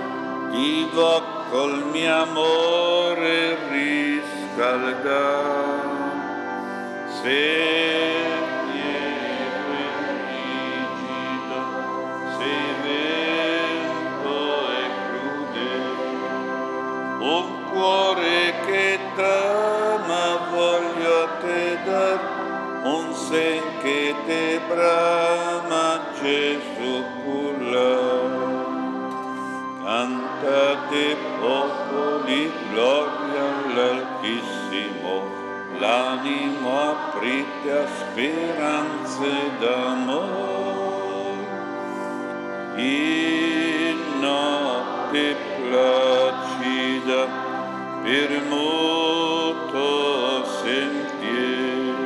ti 0.50 0.90
vo 0.92 1.22
col 1.50 1.76
mio 1.92 2.24
amore 2.24 2.87
all'Altissimo, 34.78 35.16
l'animo 35.80 36.80
aprite 36.92 37.72
a 37.72 37.88
speranze 37.88 39.32
d'amore. 39.60 41.46
In 42.76 43.98
notte 44.20 45.36
placida, 45.56 47.28
per 48.04 48.42
moto 48.48 49.86
sentiero, 50.64 52.06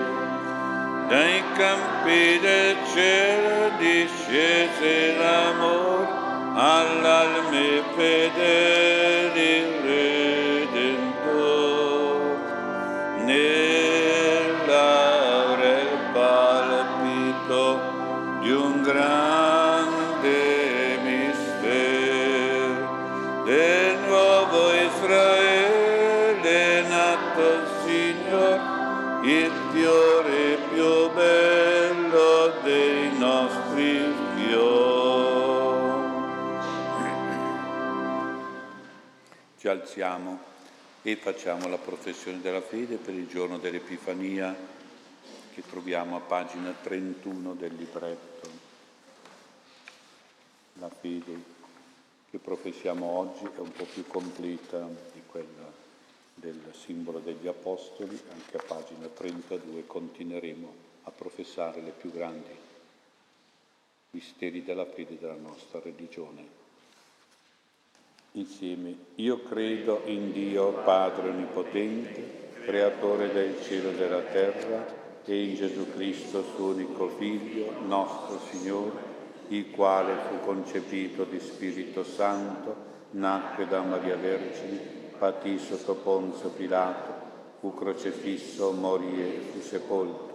dai 1.10 1.44
campi 1.56 2.40
del 2.40 2.78
cielo 2.94 3.72
discese 3.78 5.18
l'amore 5.18 6.20
all'alme 6.54 7.84
fedeli 7.96 9.81
Ci 39.92 40.00
alziamo 40.00 40.40
e 41.02 41.18
facciamo 41.18 41.68
la 41.68 41.78
professione 41.78 42.40
della 42.40 42.62
fede 42.62 42.96
per 42.96 43.14
il 43.14 43.28
giorno 43.28 43.58
dell'Epifania 43.58 44.56
che 45.54 45.62
troviamo 45.64 46.16
a 46.16 46.22
pagina 46.22 46.72
31 46.72 47.56
del 47.56 47.76
libretto. 47.76 48.50
La 50.76 50.88
fede 50.88 51.44
che 52.30 52.38
professiamo 52.40 53.06
oggi 53.06 53.44
è 53.44 53.60
un 53.60 53.74
po' 53.74 53.84
più 53.84 54.08
completa 54.08 54.88
di 55.12 55.24
quella 55.26 55.70
del 56.36 56.72
simbolo 56.72 57.20
degli 57.20 57.48
Apostoli, 57.48 58.18
anche 58.32 58.56
a 58.56 58.64
pagina 58.66 59.08
32 59.08 59.86
continueremo 59.88 60.74
a 61.04 61.12
professare 61.12 61.82
le 61.82 61.92
più 61.92 62.14
grandi 62.14 62.56
misteri 64.12 64.64
della 64.64 64.86
fede 64.86 65.18
della 65.20 65.36
nostra 65.36 65.82
religione 65.82 66.61
insieme. 68.34 68.96
Io 69.16 69.42
credo 69.44 70.02
in 70.06 70.32
Dio 70.32 70.72
Padre 70.84 71.30
Onnipotente, 71.30 72.40
Creatore 72.64 73.32
del 73.34 73.62
cielo 73.64 73.90
e 73.90 73.96
della 73.96 74.22
terra, 74.22 75.00
e 75.26 75.44
in 75.44 75.56
Gesù 75.56 75.92
Cristo, 75.94 76.44
suo 76.56 76.68
unico 76.68 77.10
Figlio, 77.10 77.74
nostro 77.86 78.40
Signore, 78.50 79.10
il 79.50 79.70
quale 79.72 80.14
fu 80.28 80.40
concepito 80.46 81.24
di 81.24 81.40
Spirito 81.40 82.04
Santo, 82.04 82.90
nacque 83.12 83.68
da 83.68 83.82
Maria 83.82 84.16
Vergine, 84.16 84.80
patì 85.18 85.58
sotto 85.58 85.96
Ponzio 85.96 86.50
Pilato, 86.50 87.14
fu 87.60 87.74
crocefisso, 87.74 88.72
morì 88.72 89.22
e 89.22 89.40
fu 89.52 89.60
sepolto, 89.60 90.30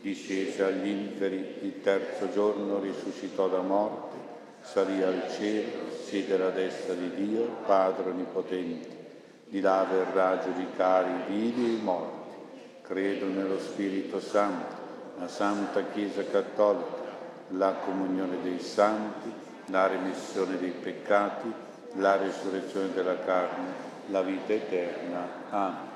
discese 0.00 0.62
agli 0.62 0.88
inferi, 0.88 1.56
il 1.62 1.80
terzo 1.82 2.30
giorno 2.32 2.78
risuscitò 2.78 3.48
da 3.48 3.60
morte, 3.60 4.16
salì 4.62 5.02
al 5.02 5.30
cielo, 5.36 5.89
siede 6.10 6.34
alla 6.34 6.50
destra 6.50 6.94
di 6.94 7.08
Dio, 7.14 7.46
Padre 7.64 8.10
Onnipotente. 8.10 8.98
Di 9.46 9.60
là 9.60 9.86
verrà 9.88 10.30
a 10.30 10.42
giudicare 10.42 11.08
i 11.08 11.32
vivi 11.32 11.66
e 11.66 11.72
i 11.74 11.80
morti. 11.80 12.34
Credo 12.82 13.26
nello 13.26 13.60
Spirito 13.60 14.18
Santo, 14.18 14.74
la 15.18 15.28
Santa 15.28 15.84
Chiesa 15.92 16.24
Cattolica, 16.24 17.16
la 17.50 17.74
comunione 17.84 18.42
dei 18.42 18.58
santi, 18.58 19.32
la 19.66 19.86
remissione 19.86 20.58
dei 20.58 20.72
peccati, 20.72 21.52
la 21.94 22.16
risurrezione 22.16 22.92
della 22.92 23.18
carne, 23.20 23.72
la 24.08 24.22
vita 24.22 24.52
eterna. 24.52 25.28
Amen. 25.50 25.88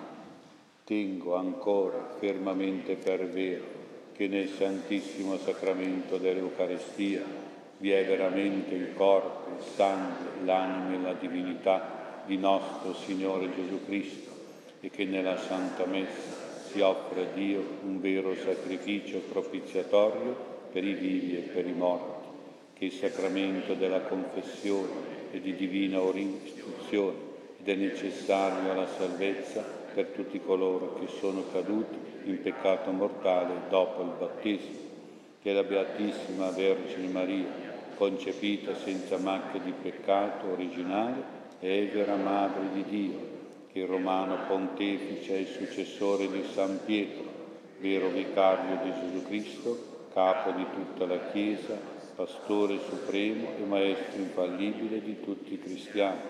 Tengo 0.85 1.35
ancora 1.35 2.15
fermamente 2.19 2.95
per 2.95 3.27
vero 3.27 3.65
che 4.13 4.29
nel 4.29 4.49
Santissimo 4.49 5.39
Sacramento 5.39 6.19
dell'Eucaristia 6.19 7.23
vi 7.79 7.91
è 7.91 8.05
veramente 8.05 8.75
il 8.75 8.95
corpo, 8.95 9.57
il 9.57 9.65
sangue, 9.75 10.45
l'anima 10.45 10.95
e 10.95 11.03
la 11.03 11.13
divinità 11.15 12.23
di 12.27 12.37
nostro 12.37 12.95
Signore 12.95 13.55
Gesù 13.55 13.85
Cristo 13.85 14.31
e 14.81 14.91
che 14.91 15.05
nella 15.05 15.37
Santa 15.37 15.85
Messa 15.87 16.53
si 16.71 16.81
offre 16.81 17.23
a 17.23 17.35
Dio 17.35 17.63
un 17.85 18.01
vero 18.01 18.35
sacrificio 18.35 19.19
propiziatorio 19.21 20.53
per 20.73 20.85
i 20.85 20.95
vivi 20.95 21.37
e 21.37 21.41
per 21.41 21.67
i 21.67 21.73
morti, 21.73 22.29
che 22.75 22.87
il 22.87 22.93
sacramento 22.93 23.75
della 23.75 24.01
confessione 24.01 25.13
è 25.31 25.39
di 25.39 25.55
divina 25.55 26.01
istruzione 26.15 27.17
ed 27.61 27.69
è 27.69 27.75
necessario 27.75 28.73
alla 28.73 28.89
salvezza 28.89 29.63
per 29.95 30.07
tutti 30.07 30.41
coloro 30.41 30.99
che 30.99 31.07
sono 31.21 31.45
caduti 31.53 31.97
in 32.25 32.43
peccato 32.43 32.91
mortale 32.91 33.69
dopo 33.69 34.03
il 34.03 34.11
battesimo, 34.19 34.84
che 35.45 35.53
la 35.53 35.63
Beatissima 35.63 36.49
Vergine 36.53 37.13
Maria, 37.13 37.47
concepita 37.97 38.75
senza 38.77 39.19
macchia 39.19 39.61
di 39.61 39.73
peccato 39.73 40.51
originale, 40.51 41.23
è 41.59 41.87
vera 41.93 42.17
Madre 42.17 42.63
di 42.73 42.85
Dio, 42.89 43.19
che 43.71 43.81
il 43.81 43.87
Romano 43.87 44.39
Pontefice 44.49 45.41
e 45.41 45.45
successore 45.45 46.31
di 46.31 46.45
San 46.51 46.81
Pietro, 46.87 47.25
vero 47.79 48.09
vicario 48.09 48.85
di 48.85 48.93
Gesù 48.99 49.27
Cristo, 49.27 50.07
capo 50.15 50.51
di 50.53 50.65
tutta 50.73 51.05
la 51.05 51.31
Chiesa, 51.31 51.79
pastore 52.15 52.79
supremo 52.89 53.49
e 53.59 53.65
maestro 53.65 54.23
infallibile 54.23 55.03
di 55.03 55.21
tutti 55.21 55.53
i 55.53 55.61
cristiani, 55.61 56.21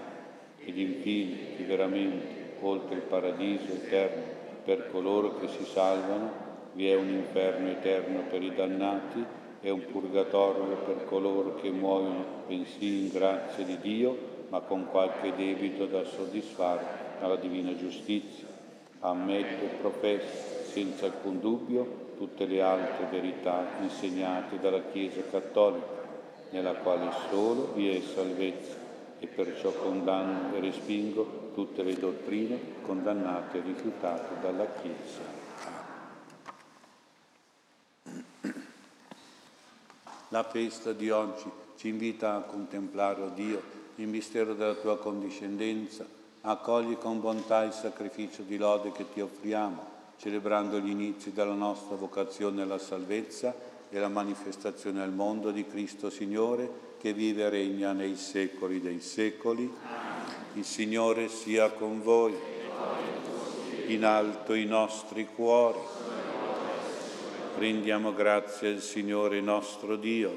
ed 0.59 0.77
infine 0.77 1.55
che 1.57 1.63
veramente, 1.63 2.57
oltre 2.63 2.97
il 2.97 3.03
paradiso 3.03 3.75
eterno 3.75 4.23
per 4.65 4.91
coloro 4.91 5.39
che 5.39 5.47
si 5.47 5.65
salvano, 5.67 6.44
vi 6.75 6.89
è 6.89 6.95
un 6.95 7.09
inferno 7.09 7.71
eterno 7.71 8.23
per 8.29 8.43
i 8.43 8.55
dannati 8.55 9.43
è 9.65 9.71
un 9.71 9.87
purgatorio 9.87 10.77
per 10.85 11.07
coloro 11.07 11.55
che 11.55 11.71
muoiono 11.71 12.43
bensì 12.47 13.05
in 13.05 13.09
grazia 13.09 13.65
di 13.65 13.79
Dio, 13.79 14.45
ma 14.51 14.61
con 14.61 14.89
qualche 14.91 15.35
debito 15.35 15.87
da 15.87 16.05
soddisfare 16.05 16.85
alla 17.21 17.37
divina 17.37 17.75
giustizia. 17.75 18.47
Ammetto 19.01 19.65
e 19.65 19.69
professo 19.81 20.65
senza 20.71 21.07
alcun 21.07 21.41
dubbio 21.41 22.13
tutte 22.19 22.45
le 22.45 22.61
altre 22.61 23.07
verità 23.11 23.65
insegnate 23.81 24.61
dalla 24.61 24.83
Chiesa 24.93 25.23
Cattolica, 25.31 26.03
nella 26.51 26.75
quale 26.75 27.11
solo 27.31 27.73
vi 27.75 27.89
è 27.89 28.01
salvezza 28.03 28.77
e 29.19 29.27
perciò 29.27 29.73
condanno 29.73 30.55
e 30.55 30.61
respingo 30.61 31.53
tutte 31.55 31.83
le 31.83 31.95
dottrine 31.95 32.59
condannate 32.83 33.59
e 33.59 33.63
rifiutate 33.63 34.41
dalla 34.43 34.67
Chiesa. 34.83 35.34
La 40.35 40.43
festa 40.43 40.93
di 40.93 41.11
oggi 41.11 41.49
ci 41.77 41.87
invita 41.87 42.35
a 42.35 42.41
contemplare, 42.41 43.23
oh 43.23 43.29
Dio, 43.29 43.63
il 43.95 44.09
mistero 44.09 44.55
della 44.55 44.75
tua 44.75 44.99
condiscendenza. 44.99 46.05
Accogli 46.41 46.99
con 46.99 47.21
bontà 47.21 47.63
il 47.63 47.71
sacrificio 47.71 48.43
di 48.43 48.57
lode 48.57 48.91
che 48.91 49.07
ti 49.13 49.21
offriamo, 49.21 49.87
celebrando 50.17 50.81
gli 50.81 50.91
inizi 50.91 51.33
della 51.33 51.55
nostra 51.55 51.95
vocazione 51.95 52.63
alla 52.63 52.79
salvezza 52.79 53.55
e 53.89 53.97
la 54.01 54.09
manifestazione 54.09 55.01
al 55.03 55.13
mondo 55.13 55.53
di 55.53 55.65
Cristo 55.69 56.11
Signore, 56.11 56.69
che 56.99 57.13
vive 57.13 57.45
e 57.45 57.51
regna 57.51 57.93
nei 57.93 58.17
secoli 58.17 58.81
dei 58.81 59.01
secoli. 59.01 59.73
Il 60.55 60.65
Signore 60.65 61.29
sia 61.29 61.71
con 61.71 62.03
voi. 62.03 62.35
In 63.87 64.05
alto 64.05 64.55
i 64.55 64.65
nostri 64.65 65.29
cuori 65.33 65.79
Rendiamo 67.57 68.13
grazie 68.13 68.73
al 68.73 68.81
Signore 68.81 69.41
nostro 69.41 69.95
Dio, 69.95 70.37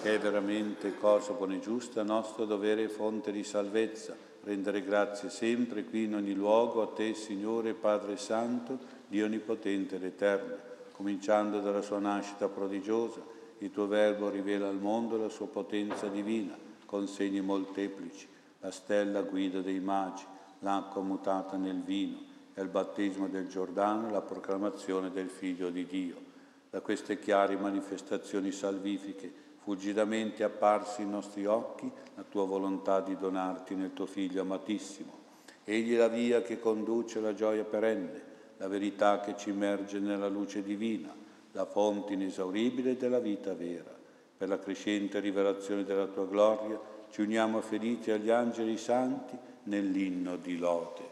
è 0.00 0.18
veramente 0.18 0.96
cosa 0.96 1.32
buona 1.32 1.54
e 1.54 1.60
giusta, 1.60 2.04
nostro 2.04 2.44
dovere 2.44 2.84
e 2.84 2.88
fonte 2.88 3.32
di 3.32 3.42
salvezza. 3.42 4.14
Rendere 4.44 4.82
grazie 4.82 5.30
sempre, 5.30 5.84
qui 5.84 6.04
in 6.04 6.14
ogni 6.14 6.32
luogo, 6.32 6.80
a 6.80 6.86
te, 6.86 7.14
Signore 7.14 7.74
Padre 7.74 8.16
Santo, 8.18 8.78
Dio 9.08 9.24
Onnipotente 9.24 9.96
ed 9.96 10.04
Eterno, 10.04 10.54
cominciando 10.92 11.58
dalla 11.58 11.82
sua 11.82 11.98
nascita 11.98 12.48
prodigiosa, 12.48 13.20
il 13.58 13.72
tuo 13.72 13.88
Verbo 13.88 14.30
rivela 14.30 14.68
al 14.68 14.78
mondo 14.78 15.16
la 15.16 15.28
sua 15.28 15.48
potenza 15.48 16.06
divina, 16.06 16.56
con 16.86 17.08
segni 17.08 17.40
molteplici, 17.40 18.28
la 18.60 18.70
stella 18.70 19.22
guida 19.22 19.60
dei 19.60 19.80
magi, 19.80 20.24
l'acqua 20.60 21.02
mutata 21.02 21.56
nel 21.56 21.82
vino, 21.82 22.30
al 22.54 22.68
battesimo 22.68 23.28
del 23.28 23.48
Giordano 23.48 24.10
la 24.10 24.20
proclamazione 24.20 25.10
del 25.10 25.28
Figlio 25.28 25.70
di 25.70 25.86
Dio. 25.86 26.30
Da 26.70 26.80
queste 26.80 27.18
chiare 27.18 27.56
manifestazioni 27.56 28.50
salvifiche, 28.50 29.32
fulgidamente 29.62 30.42
apparsi 30.42 31.02
ai 31.02 31.08
nostri 31.08 31.46
occhi 31.46 31.90
la 32.14 32.24
tua 32.28 32.44
volontà 32.44 33.00
di 33.00 33.16
donarti 33.16 33.74
nel 33.74 33.92
tuo 33.92 34.06
Figlio 34.06 34.40
amatissimo. 34.42 35.20
Egli 35.64 35.94
è 35.94 35.98
la 35.98 36.08
via 36.08 36.42
che 36.42 36.58
conduce 36.58 37.18
alla 37.18 37.34
gioia 37.34 37.64
perenne, 37.64 38.30
la 38.56 38.68
verità 38.68 39.20
che 39.20 39.36
ci 39.36 39.50
immerge 39.50 39.98
nella 39.98 40.28
luce 40.28 40.62
divina, 40.62 41.14
la 41.52 41.64
fonte 41.64 42.14
inesauribile 42.14 42.96
della 42.96 43.20
vita 43.20 43.54
vera. 43.54 44.00
Per 44.36 44.48
la 44.48 44.58
crescente 44.58 45.20
rivelazione 45.20 45.84
della 45.84 46.06
tua 46.06 46.26
gloria 46.26 46.80
ci 47.10 47.20
uniamo 47.20 47.60
felici 47.60 48.10
agli 48.10 48.30
angeli 48.30 48.76
santi 48.76 49.36
nell'inno 49.64 50.36
di 50.36 50.56
lode. 50.56 51.11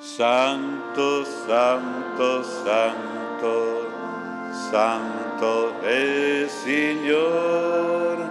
Santo, 0.00 1.24
santo, 1.24 2.44
santo, 2.44 3.90
santo 4.70 5.80
è 5.80 5.92
il 5.92 6.48
Signore, 6.48 8.30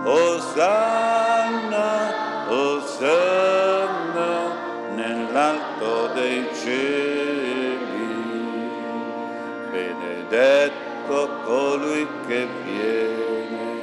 Osanna, 0.04 1.90
Osanna 2.48 4.30
nell'alto 4.94 6.08
dei 6.14 6.48
cieli. 6.60 8.16
Benedetto 9.70 11.28
colui 11.44 12.08
che 12.26 12.48
viene 12.64 13.82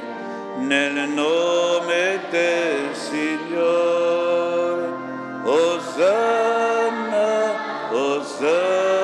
nel 0.58 1.08
nome 1.08 2.20
del 2.30 2.94
Signore. 2.94 4.84
Osanna, 5.44 7.24
Osanna 7.92 8.95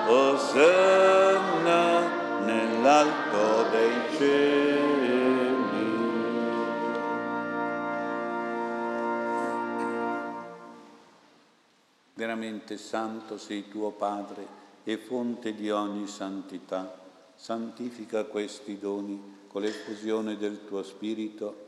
Osanna 0.10 1.84
nell'alto 2.44 3.70
dei 3.72 4.18
cieli. 4.18 4.98
Veramente 12.14 12.76
santo 12.78 13.38
sei 13.38 13.70
tuo 13.70 13.92
Padre 13.92 14.58
e 14.84 14.98
fonte 14.98 15.56
di 15.56 15.72
ogni 15.72 16.08
santità. 16.08 16.94
Santifica 17.36 18.26
questi 18.26 18.78
doni 18.78 19.38
con 19.48 19.62
l'effusione 19.62 20.36
del 20.36 20.66
tuo 20.66 20.84
Spirito 20.84 21.68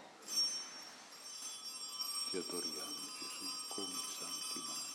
Ti 2.31 2.37
adoriamo 2.37 2.95
Gesù 3.19 3.45
come 3.67 3.87
santi 4.17 4.59
magi. 4.65 4.89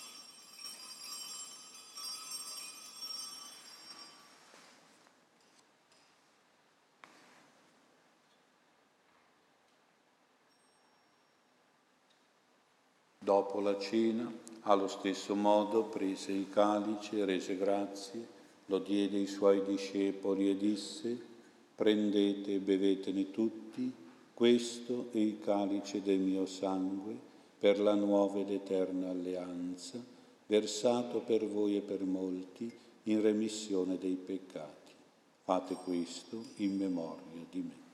Dopo 13.19 13.61
la 13.61 13.79
cena, 13.79 14.33
allo 14.63 14.89
stesso 14.89 15.35
modo, 15.35 15.85
prese 15.85 16.33
il 16.33 16.49
calice, 16.49 17.27
rese 17.27 17.59
grazie, 17.59 18.27
lo 18.65 18.79
diede 18.79 19.19
ai 19.19 19.27
suoi 19.27 19.63
discepoli 19.63 20.49
e 20.49 20.57
disse, 20.57 21.23
prendete 21.75 22.55
e 22.55 22.59
bevetene 22.61 23.31
tutti, 23.31 23.93
questo 24.33 25.11
è 25.13 25.19
il 25.19 25.39
calice 25.41 26.01
del 26.01 26.19
mio 26.19 26.47
sangue 26.47 27.26
per 27.59 27.81
la 27.81 27.95
nuova 27.95 28.41
ed 28.41 28.51
eterna 28.51 29.11
alleanza, 29.11 30.03
versato 30.47 31.21
per 31.21 31.47
voi 31.47 31.77
e 31.77 31.81
per 31.81 32.05
molti 32.05 32.73
in 33.05 33.21
remissione 33.23 33.99
dei 33.99 34.17
peccati. 34.17 34.93
Fate 35.43 35.75
questo 35.75 36.43
in 36.57 36.77
memoria 36.77 37.45
di 37.51 37.61
me. 37.61 37.86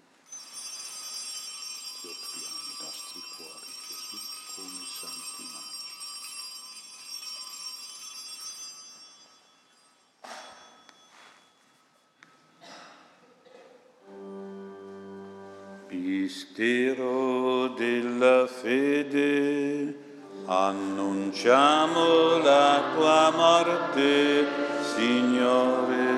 Annunciamo 21.48 22.38
la 22.38 22.82
tua 22.94 23.30
morte, 23.30 24.46
Signore, 24.94 26.14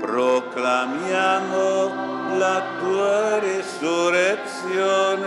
proclamiamo 0.00 1.56
la 2.36 2.62
tua 2.78 3.38
risurrezione 3.40 5.26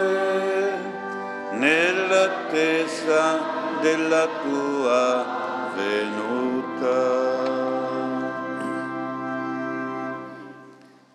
nell'attesa 1.52 3.40
della 3.82 4.28
tua 4.42 5.72
venuta. 5.76 7.40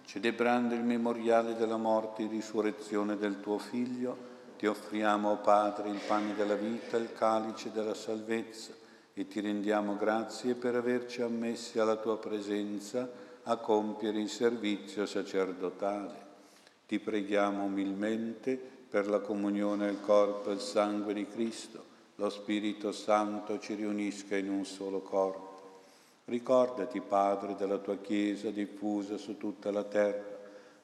Celebrando 0.05 0.75
il 0.75 0.83
memoriale 0.83 1.55
della 1.57 1.79
morte 1.79 2.25
e 2.25 2.29
risurrezione 2.29 3.17
del 3.17 3.41
tuo 3.41 3.57
Figlio, 3.59 4.35
ti 4.57 4.67
offriamo, 4.67 5.37
Padre, 5.37 5.91
il 5.91 6.01
pane 6.07 6.35
della 6.35 6.55
vita, 6.55 6.97
il 6.97 7.13
calice 7.13 7.71
della 7.73 7.95
salvezza 7.95 8.73
e 9.13 9.27
ti 9.27 9.41
rendiamo 9.41 9.97
grazie 9.97 10.55
per 10.55 10.75
averci 10.75 11.23
ammessi 11.23 11.79
alla 11.79 11.97
tua 11.97 12.19
presenza 12.19 13.09
a 13.45 13.57
compiere 13.57 14.21
il 14.21 14.29
servizio 14.29 15.07
sacerdotale. 15.07 16.25
Ti 16.87 16.99
preghiamo 16.99 17.65
umilmente 17.65 18.57
per 18.89 19.09
la 19.09 19.21
comunione 19.21 19.89
al 19.89 20.01
corpo 20.01 20.51
e 20.51 20.53
al 20.53 20.61
sangue 20.61 21.13
di 21.15 21.27
Cristo, 21.27 21.85
lo 22.17 22.31
Spirito 22.31 22.93
Santo 22.93 23.59
ci 23.59 23.75
riunisca 23.75 24.37
in 24.37 24.49
un 24.49 24.65
solo 24.65 25.01
corpo. 25.01 25.83
Ricordati, 26.25 27.01
Padre, 27.01 27.55
della 27.57 27.79
tua 27.79 27.97
Chiesa 27.99 28.51
diffusa 28.51 29.17
su 29.17 29.37
tutta 29.37 29.71
la 29.71 29.85
terra, 29.85 30.25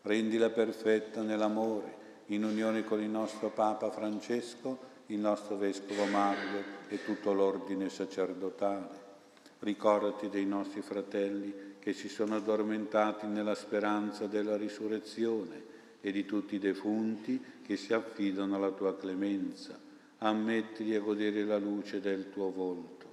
rendila 0.03 0.51
perfetta 0.51 1.23
nell'amore, 1.23 2.02
in 2.35 2.45
unione 2.45 2.85
con 2.85 3.03
il 3.03 3.11
nostro 3.11 3.51
Papa 3.51 3.91
Francesco, 3.91 4.91
il 5.07 5.19
nostro 5.19 5.57
Vescovo 5.57 6.07
Mario 6.07 6.65
e 6.89 7.05
tutto 7.05 7.33
l'ordine 7.33 7.91
sacerdotale. 7.91 9.11
Ricordati 9.59 10.29
dei 10.29 10.47
nostri 10.47 10.81
fratelli 10.81 11.75
che 11.79 11.93
si 11.93 12.09
sono 12.09 12.37
addormentati 12.37 13.27
nella 13.27 13.55
speranza 13.55 14.27
della 14.27 14.57
risurrezione 14.57 15.71
e 16.01 16.11
di 16.11 16.25
tutti 16.25 16.55
i 16.55 16.59
defunti 16.59 17.41
che 17.63 17.77
si 17.77 17.93
affidano 17.93 18.57
alla 18.57 18.71
tua 18.71 18.97
clemenza. 18.97 19.79
Ammettili 20.19 20.95
a 20.95 21.01
godere 21.01 21.45
la 21.45 21.59
luce 21.59 22.01
del 22.01 22.31
tuo 22.31 22.51
volto. 22.51 23.07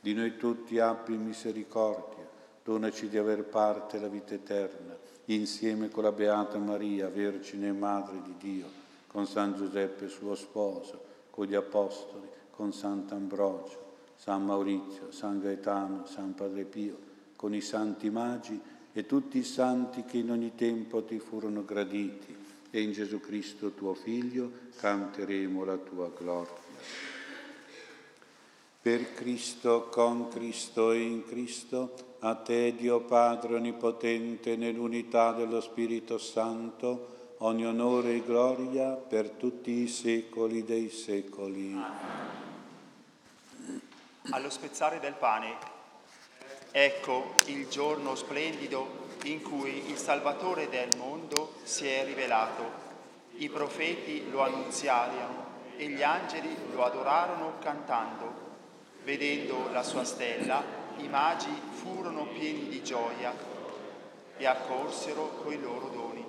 Di 0.00 0.12
noi 0.12 0.36
tutti 0.36 0.78
abbi 0.78 1.16
misericordia, 1.16 2.28
donaci 2.62 3.08
di 3.08 3.16
aver 3.16 3.44
parte 3.44 3.98
la 3.98 4.08
vita 4.08 4.34
eterna, 4.34 4.85
insieme 5.26 5.88
con 5.88 6.04
la 6.04 6.12
Beata 6.12 6.58
Maria, 6.58 7.08
Vergine 7.08 7.68
e 7.68 7.72
Madre 7.72 8.20
di 8.22 8.34
Dio, 8.38 8.66
con 9.06 9.26
San 9.26 9.54
Giuseppe 9.54 10.08
suo 10.08 10.34
sposo, 10.34 11.04
con 11.30 11.46
gli 11.46 11.54
Apostoli, 11.54 12.28
con 12.50 12.72
Sant'Ambrogio, 12.72 13.84
San 14.16 14.44
Maurizio, 14.44 15.10
San 15.10 15.40
Gaetano, 15.40 16.06
San 16.06 16.34
Padre 16.34 16.64
Pio, 16.64 16.98
con 17.36 17.54
i 17.54 17.60
santi 17.60 18.08
magi 18.10 18.58
e 18.92 19.04
tutti 19.04 19.38
i 19.38 19.44
santi 19.44 20.04
che 20.04 20.18
in 20.18 20.30
ogni 20.30 20.54
tempo 20.54 21.04
ti 21.04 21.18
furono 21.18 21.64
graditi 21.64 22.34
e 22.70 22.80
in 22.80 22.92
Gesù 22.92 23.20
Cristo 23.20 23.72
tuo 23.72 23.94
Figlio 23.94 24.50
canteremo 24.76 25.64
la 25.64 25.76
tua 25.76 26.10
gloria. 26.16 27.14
Per 28.86 29.14
Cristo, 29.14 29.88
con 29.90 30.28
Cristo 30.28 30.92
e 30.92 31.00
in 31.00 31.26
Cristo, 31.26 32.16
a 32.20 32.36
te 32.36 32.72
Dio 32.76 33.00
Padre 33.00 33.56
Onnipotente, 33.56 34.54
nell'unità 34.54 35.32
dello 35.32 35.60
Spirito 35.60 36.18
Santo, 36.18 37.34
ogni 37.38 37.66
onore 37.66 38.14
e 38.14 38.22
gloria 38.22 38.92
per 38.92 39.30
tutti 39.30 39.72
i 39.72 39.88
secoli 39.88 40.64
dei 40.64 40.88
secoli. 40.88 41.76
Allo 44.30 44.50
spezzare 44.50 45.00
del 45.00 45.14
pane 45.14 45.56
Ecco 46.70 47.34
il 47.46 47.66
giorno 47.66 48.14
splendido 48.14 49.08
in 49.24 49.42
cui 49.42 49.90
il 49.90 49.96
Salvatore 49.96 50.68
del 50.68 50.96
mondo 50.96 51.54
si 51.64 51.88
è 51.88 52.04
rivelato. 52.04 52.62
I 53.38 53.48
profeti 53.48 54.30
lo 54.30 54.42
annunziarono 54.42 55.44
e 55.76 55.88
gli 55.88 56.04
angeli 56.04 56.54
lo 56.70 56.84
adorarono 56.84 57.54
cantando. 57.58 58.45
Vedendo 59.06 59.70
la 59.70 59.84
sua 59.84 60.02
stella, 60.02 60.64
i 60.96 61.06
magi 61.06 61.46
furono 61.70 62.26
pieni 62.26 62.66
di 62.66 62.82
gioia 62.82 63.32
e 64.36 64.44
accorsero 64.44 65.42
coi 65.44 65.60
loro 65.60 65.88
doni. 65.90 66.26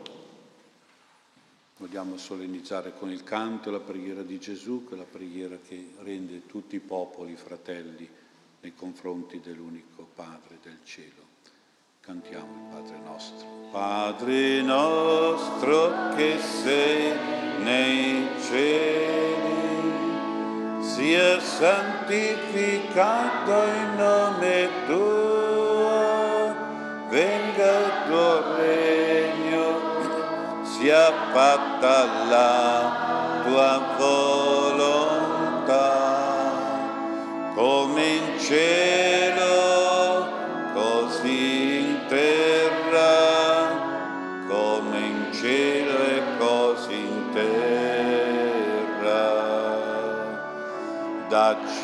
Vogliamo 1.78 2.18
solennizzare 2.18 2.94
con 2.94 3.10
il 3.10 3.24
canto 3.24 3.72
la 3.72 3.80
preghiera 3.80 4.22
di 4.22 4.38
Gesù, 4.38 4.88
che 4.88 4.94
è 4.94 4.98
la 4.98 5.06
preghiera 5.10 5.58
che 5.68 5.94
rende 6.04 6.46
tutti 6.46 6.76
i 6.76 6.80
popoli 6.80 7.36
fratelli 7.36 8.08
nei 8.62 8.76
confronti 8.76 9.40
dell'unico 9.40 10.08
Padre 10.14 10.60
del 10.62 10.78
cielo. 10.84 11.26
Cantiamo 12.00 12.68
il 12.68 12.76
Padre 12.76 13.00
nostro. 13.00 13.48
Padre 13.72 14.62
nostro 14.62 16.14
che 16.16 16.38
sei 16.38 17.12
nei 17.64 18.28
cieli, 18.40 19.77
sia 20.98 21.40
santificato 21.40 22.96
il 23.66 23.88
nome 23.98 24.70
tuo, 24.88 26.56
venga 27.10 27.70
il 27.86 27.92
tuo 28.08 28.56
regno, 28.56 29.66
sia 30.64 31.14
fatta 31.32 31.96
la 32.28 33.42
tua 33.44 33.74
volontà 33.96 35.86
come 37.54 38.04
in 38.04 38.40
cielo, 38.40 39.27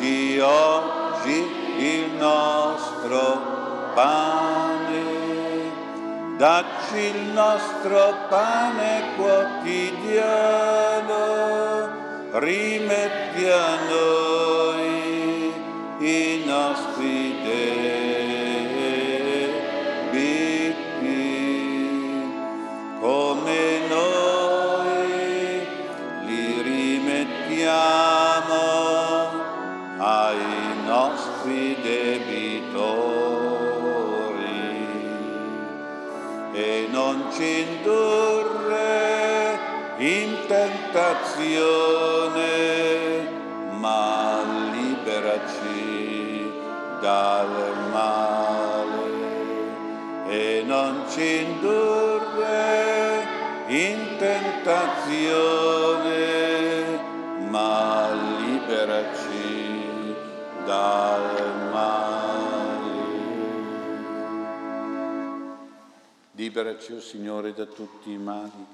Dacci 0.04 0.38
oggi 0.38 1.38
il 1.78 2.10
nostro 2.18 3.40
pane, 3.94 5.02
dacci 6.36 6.98
il 6.98 7.32
nostro 7.32 8.14
pane 8.28 9.14
quotidiano, 9.16 10.28
rimetti 12.32 13.48
a 13.48 13.76
noi 13.88 15.52
i 16.00 16.42
nostri 16.44 16.93
tentazione, 40.94 42.38
ma 43.80 44.44
liberaci 44.70 46.52
dal 47.00 47.88
male 47.90 49.02
e 50.28 50.62
non 50.64 51.02
ci 51.08 51.42
indurre 51.42 53.26
in 53.66 54.14
tentazione, 54.18 55.40
ma 57.48 58.12
liberaci 58.38 60.14
dal 60.64 61.70
male. 61.72 62.22
Liberaci, 66.36 66.92
o 66.92 66.96
oh 66.96 67.00
Signore, 67.00 67.52
da 67.52 67.66
tutti 67.66 68.12
i 68.12 68.18
mali, 68.18 68.73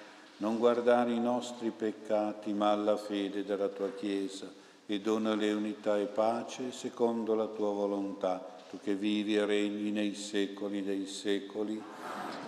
non 0.41 0.57
guardare 0.57 1.11
i 1.11 1.19
nostri 1.19 1.69
peccati, 1.69 2.51
ma 2.51 2.71
alla 2.71 2.97
fede 2.97 3.45
della 3.45 3.67
tua 3.67 3.91
Chiesa 3.91 4.51
e 4.87 4.99
donale 4.99 5.53
unità 5.53 5.97
e 5.99 6.05
pace 6.05 6.71
secondo 6.71 7.35
la 7.35 7.45
tua 7.45 7.71
volontà, 7.71 8.57
tu 8.69 8.79
che 8.81 8.95
vivi 8.95 9.35
e 9.35 9.45
regni 9.45 9.91
nei 9.91 10.15
secoli 10.15 10.83
dei 10.83 11.05
secoli. 11.05 11.81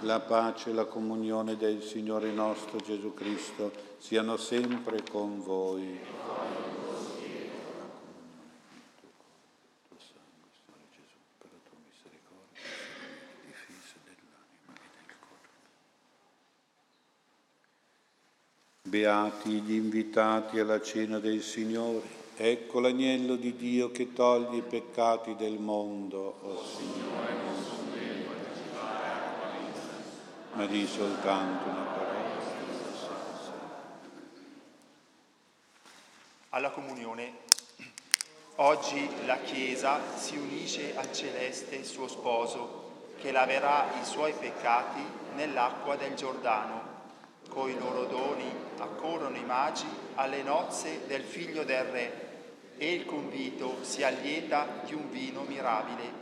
La 0.01 0.19
pace 0.19 0.71
e 0.71 0.73
la 0.73 0.85
comunione 0.85 1.55
del 1.55 1.83
Signore 1.83 2.31
nostro 2.31 2.79
Gesù 2.79 3.13
Cristo 3.13 3.71
siano 3.99 4.37
sempre 4.37 5.03
con 5.09 5.41
voi. 5.41 5.99
Beati 18.93 19.49
gli 19.61 19.73
invitati 19.73 20.59
alla 20.59 20.79
cena 20.79 21.17
del 21.17 21.41
Signore. 21.41 22.03
Ecco 22.37 22.79
l'agnello 22.79 23.35
di 23.37 23.55
Dio 23.55 23.89
che 23.89 24.13
toglie 24.13 24.57
i 24.57 24.61
peccati 24.61 25.35
del 25.35 25.57
mondo, 25.57 26.37
o 26.39 26.47
oh 26.47 26.63
Signore. 26.63 27.33
Ma 30.53 30.65
di 30.67 30.85
soltanto 30.85 31.69
una 31.69 31.81
parola. 31.81 32.11
Alla 36.49 36.69
comunione. 36.69 37.33
Oggi 38.57 39.09
la 39.25 39.39
Chiesa 39.39 39.99
si 40.15 40.37
unisce 40.37 40.95
al 40.95 41.11
celeste 41.11 41.83
suo 41.83 42.07
sposo, 42.07 43.13
che 43.17 43.31
laverà 43.31 43.99
i 43.99 44.05
suoi 44.05 44.33
peccati 44.33 45.01
nell'acqua 45.33 45.95
del 45.95 46.13
Giordano. 46.13 46.92
Coi 47.53 47.77
loro 47.77 48.05
doni 48.05 48.51
accorrono 48.79 49.37
i 49.37 49.45
magi 49.45 49.85
alle 50.15 50.41
nozze 50.41 51.05
del 51.05 51.21
figlio 51.21 51.63
del 51.63 51.83
re 51.83 52.23
e 52.77 52.93
il 52.93 53.05
convito 53.05 53.83
si 53.83 54.03
allieta 54.03 54.81
di 54.83 54.95
un 54.95 55.11
vino 55.11 55.43
mirabile. 55.43 56.21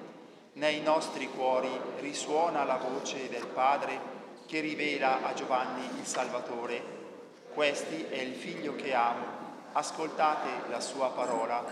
Nei 0.54 0.82
nostri 0.82 1.30
cuori 1.30 1.72
risuona 2.00 2.66
la 2.66 2.76
voce 2.76 3.30
del 3.30 3.48
Padre 3.48 3.98
che 4.46 4.60
rivela 4.60 5.24
a 5.24 5.34
Giovanni 5.34 5.86
il 5.98 6.06
Salvatore. 6.06 6.84
Questi 7.54 8.04
è 8.10 8.20
il 8.20 8.36
figlio 8.36 8.76
che 8.76 8.94
amo. 8.94 9.26
Ascoltate 9.72 10.70
la 10.70 10.82
sua 10.82 11.12
parola. 11.12 11.64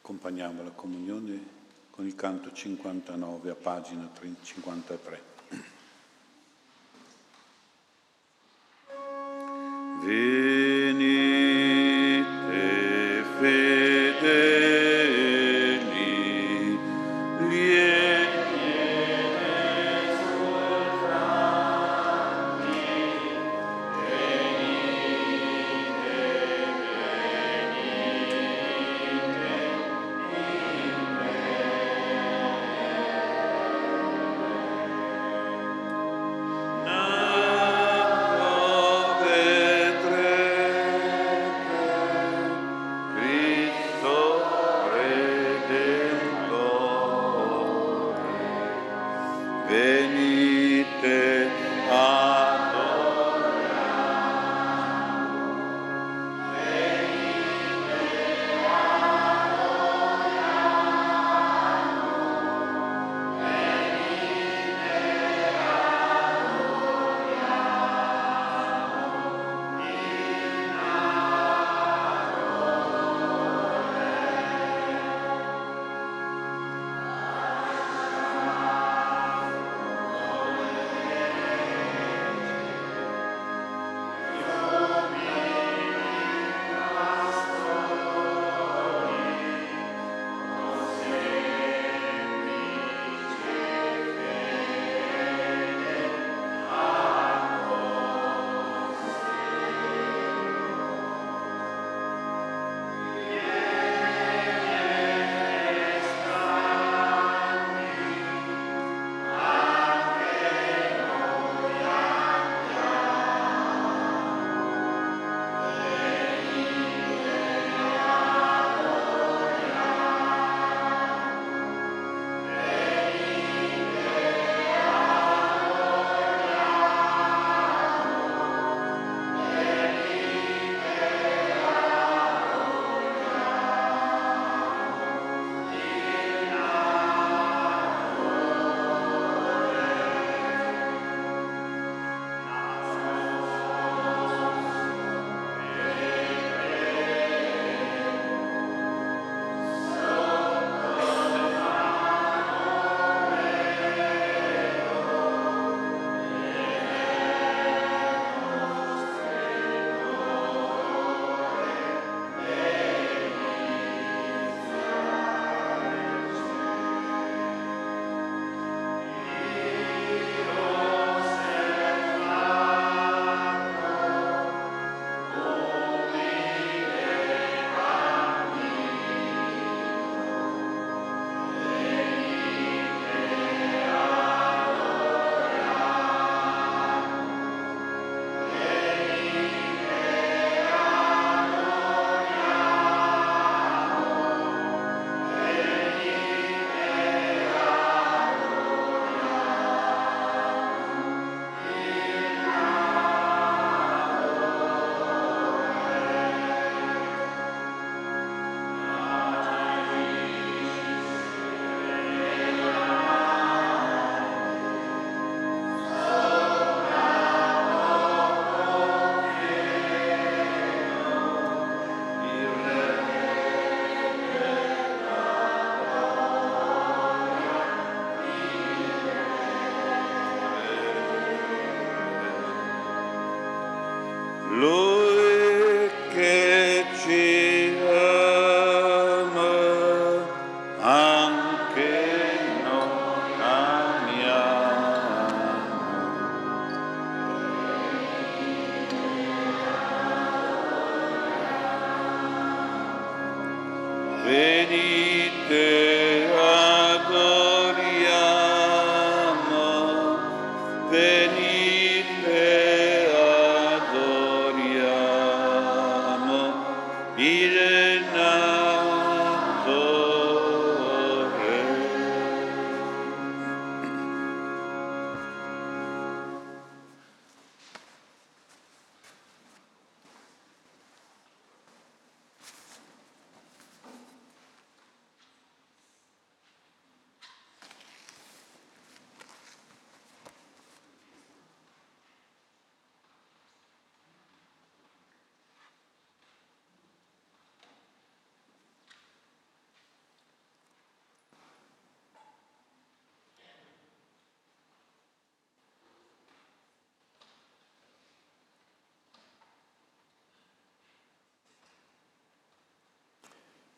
Accompagniamo 0.00 0.64
la 0.64 0.70
comunione 0.70 1.58
con 1.90 2.04
il 2.04 2.16
canto 2.16 2.52
59 2.52 3.50
a 3.50 3.54
pagina 3.54 4.10
53. 4.42 5.29
Vê 10.02 10.49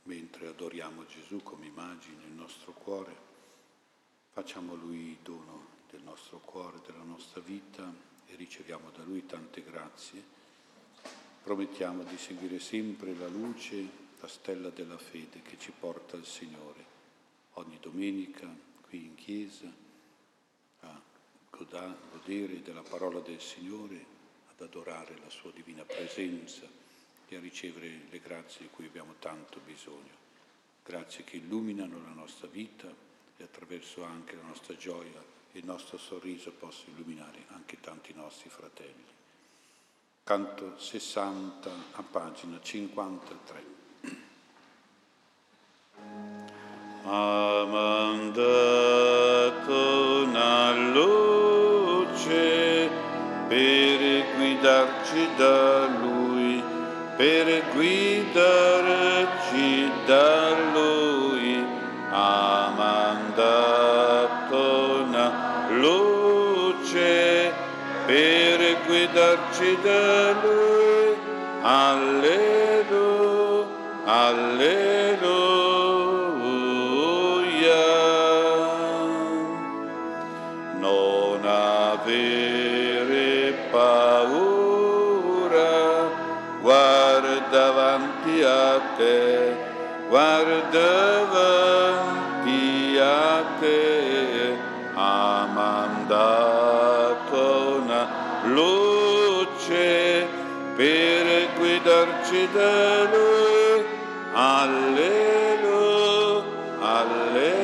mentre 0.05 0.49
adoriamo 0.49 1.07
Gesù 1.07 1.43
come 1.43 1.67
immagine 1.67 2.25
nel 2.25 2.33
nostro 2.33 2.73
cuore, 2.73 3.15
facciamo 4.31 4.75
Lui 4.75 5.19
dono 5.23 5.69
del 5.91 6.03
nostro 6.03 6.39
cuore, 6.39 6.81
della 6.87 7.03
nostra 7.05 7.41
vita 7.41 7.93
e 8.27 8.35
riceviamo 8.35 8.91
da 8.91 9.03
Lui 9.05 9.27
tante 9.27 9.63
grazie. 9.63 10.41
Promettiamo 11.43 12.03
di 12.05 12.17
seguire 12.17 12.59
sempre 12.59 13.15
la 13.15 13.29
luce, 13.29 14.01
la 14.21 14.29
stella 14.29 14.71
della 14.71 14.99
fede 14.99 15.43
che 15.43 15.59
ci 15.59 15.73
porta 15.79 16.17
al 16.17 16.25
Signore 16.25 16.91
ogni 17.55 17.79
domenica 17.81 18.49
qui 18.81 19.05
in 19.05 19.15
chiesa 19.15 19.71
a 20.81 21.01
godere 21.51 22.63
della 22.63 22.83
parola 22.83 23.21
del 23.21 23.41
Signore, 23.41 24.05
ad 24.49 24.61
adorare 24.61 25.19
la 25.19 25.29
sua 25.29 25.51
divina 25.51 25.85
presenza 25.85 26.82
e 27.33 27.37
a 27.37 27.41
ricevere 27.41 28.03
le 28.11 28.21
grazie 28.21 28.63
di 28.63 28.71
cui 28.71 28.87
abbiamo 28.87 29.15
tanto 29.19 29.61
bisogno. 29.65 30.21
Grazie 30.85 31.25
che 31.25 31.37
illuminano 31.37 32.01
la 32.03 32.13
nostra 32.13 32.49
vita 32.49 32.89
e 33.37 33.43
attraverso 33.43 34.05
anche 34.05 34.37
la 34.37 34.43
nostra 34.43 34.77
gioia 34.77 35.23
e 35.53 35.59
il 35.59 35.65
nostro 35.65 35.97
sorriso 35.97 36.53
possa 36.53 36.85
illuminare 36.89 37.45
anche 37.49 37.81
tanti 37.81 38.13
nostri 38.13 38.51
fratelli. 38.51 39.11
Canto 40.25 40.79
60 40.79 41.71
a 41.93 42.03
pagina 42.03 42.61
53. 42.61 43.65
Ha 47.05 48.31
guidarci 57.75 59.71
da 60.07 60.51
Lui 60.73 61.65
ha 62.11 62.73
mandato 62.77 64.61
una 65.07 65.67
luce 65.71 67.53
per 68.07 68.77
guidarci 68.87 69.79
da 69.83 70.33
Lui. 70.43 70.62
Guarda 90.13 91.25
davanti 91.31 92.99
a 92.99 93.43
te, 93.59 94.59
ha 94.95 95.49
mandato 95.55 97.41
una 97.81 98.03
luce 98.45 100.27
per 100.77 101.49
guidarci 101.57 102.47
da 102.53 103.05
lui. 103.05 103.85
Alleluia, 104.35 105.23
alleluia. 106.83 107.62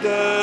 Guidarci 0.00 0.37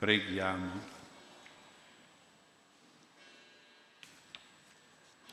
Preghiamo. 0.00 0.70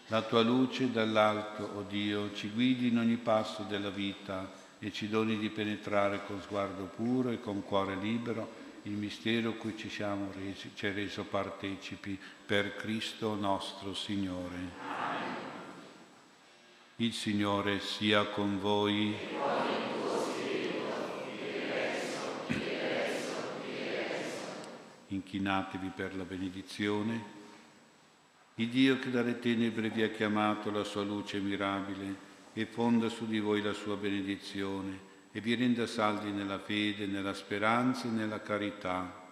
La 0.07 0.21
tua 0.21 0.41
luce 0.41 0.91
dall'alto, 0.91 1.63
o 1.63 1.77
oh 1.79 1.81
Dio, 1.83 2.33
ci 2.33 2.49
guidi 2.49 2.89
in 2.89 2.97
ogni 2.97 3.15
passo 3.15 3.63
della 3.63 3.89
vita 3.89 4.66
e 4.79 4.91
ci 4.91 5.09
doni 5.09 5.37
di 5.37 5.49
penetrare 5.49 6.23
con 6.25 6.41
sguardo 6.41 6.85
puro 6.85 7.29
e 7.29 7.39
con 7.39 7.63
cuore 7.63 7.95
libero 7.95 8.65
il 8.83 8.93
mistero 8.93 9.53
cui 9.53 9.75
ci 9.77 9.89
siamo 9.89 10.31
resi, 10.33 10.71
ci 10.73 10.85
è 10.85 10.93
reso 10.93 11.25
partecipi 11.25 12.17
per 12.45 12.75
Cristo 12.75 13.35
nostro 13.35 13.93
Signore. 13.93 14.95
Il 16.97 17.13
Signore 17.13 17.79
sia 17.79 18.25
con 18.27 18.59
voi. 18.59 19.15
inchinatevi 25.09 25.91
per 25.95 26.15
la 26.15 26.23
benedizione. 26.23 27.35
Il 28.55 28.67
Dio 28.67 28.99
che 28.99 29.09
dalle 29.09 29.39
tenebre 29.39 29.89
vi 29.89 30.03
ha 30.03 30.09
chiamato 30.09 30.69
la 30.69 30.83
sua 30.83 31.03
luce 31.03 31.39
mirabile 31.39 32.26
e 32.59 32.65
fonda 32.65 33.07
su 33.09 33.27
di 33.27 33.39
voi 33.39 33.61
la 33.61 33.73
sua 33.73 33.95
benedizione 33.95 34.99
e 35.31 35.39
vi 35.41 35.55
renda 35.55 35.85
saldi 35.85 36.31
nella 36.31 36.59
fede, 36.59 37.05
nella 37.05 37.33
speranza 37.33 38.07
e 38.07 38.11
nella 38.11 38.41
carità. 38.41 39.25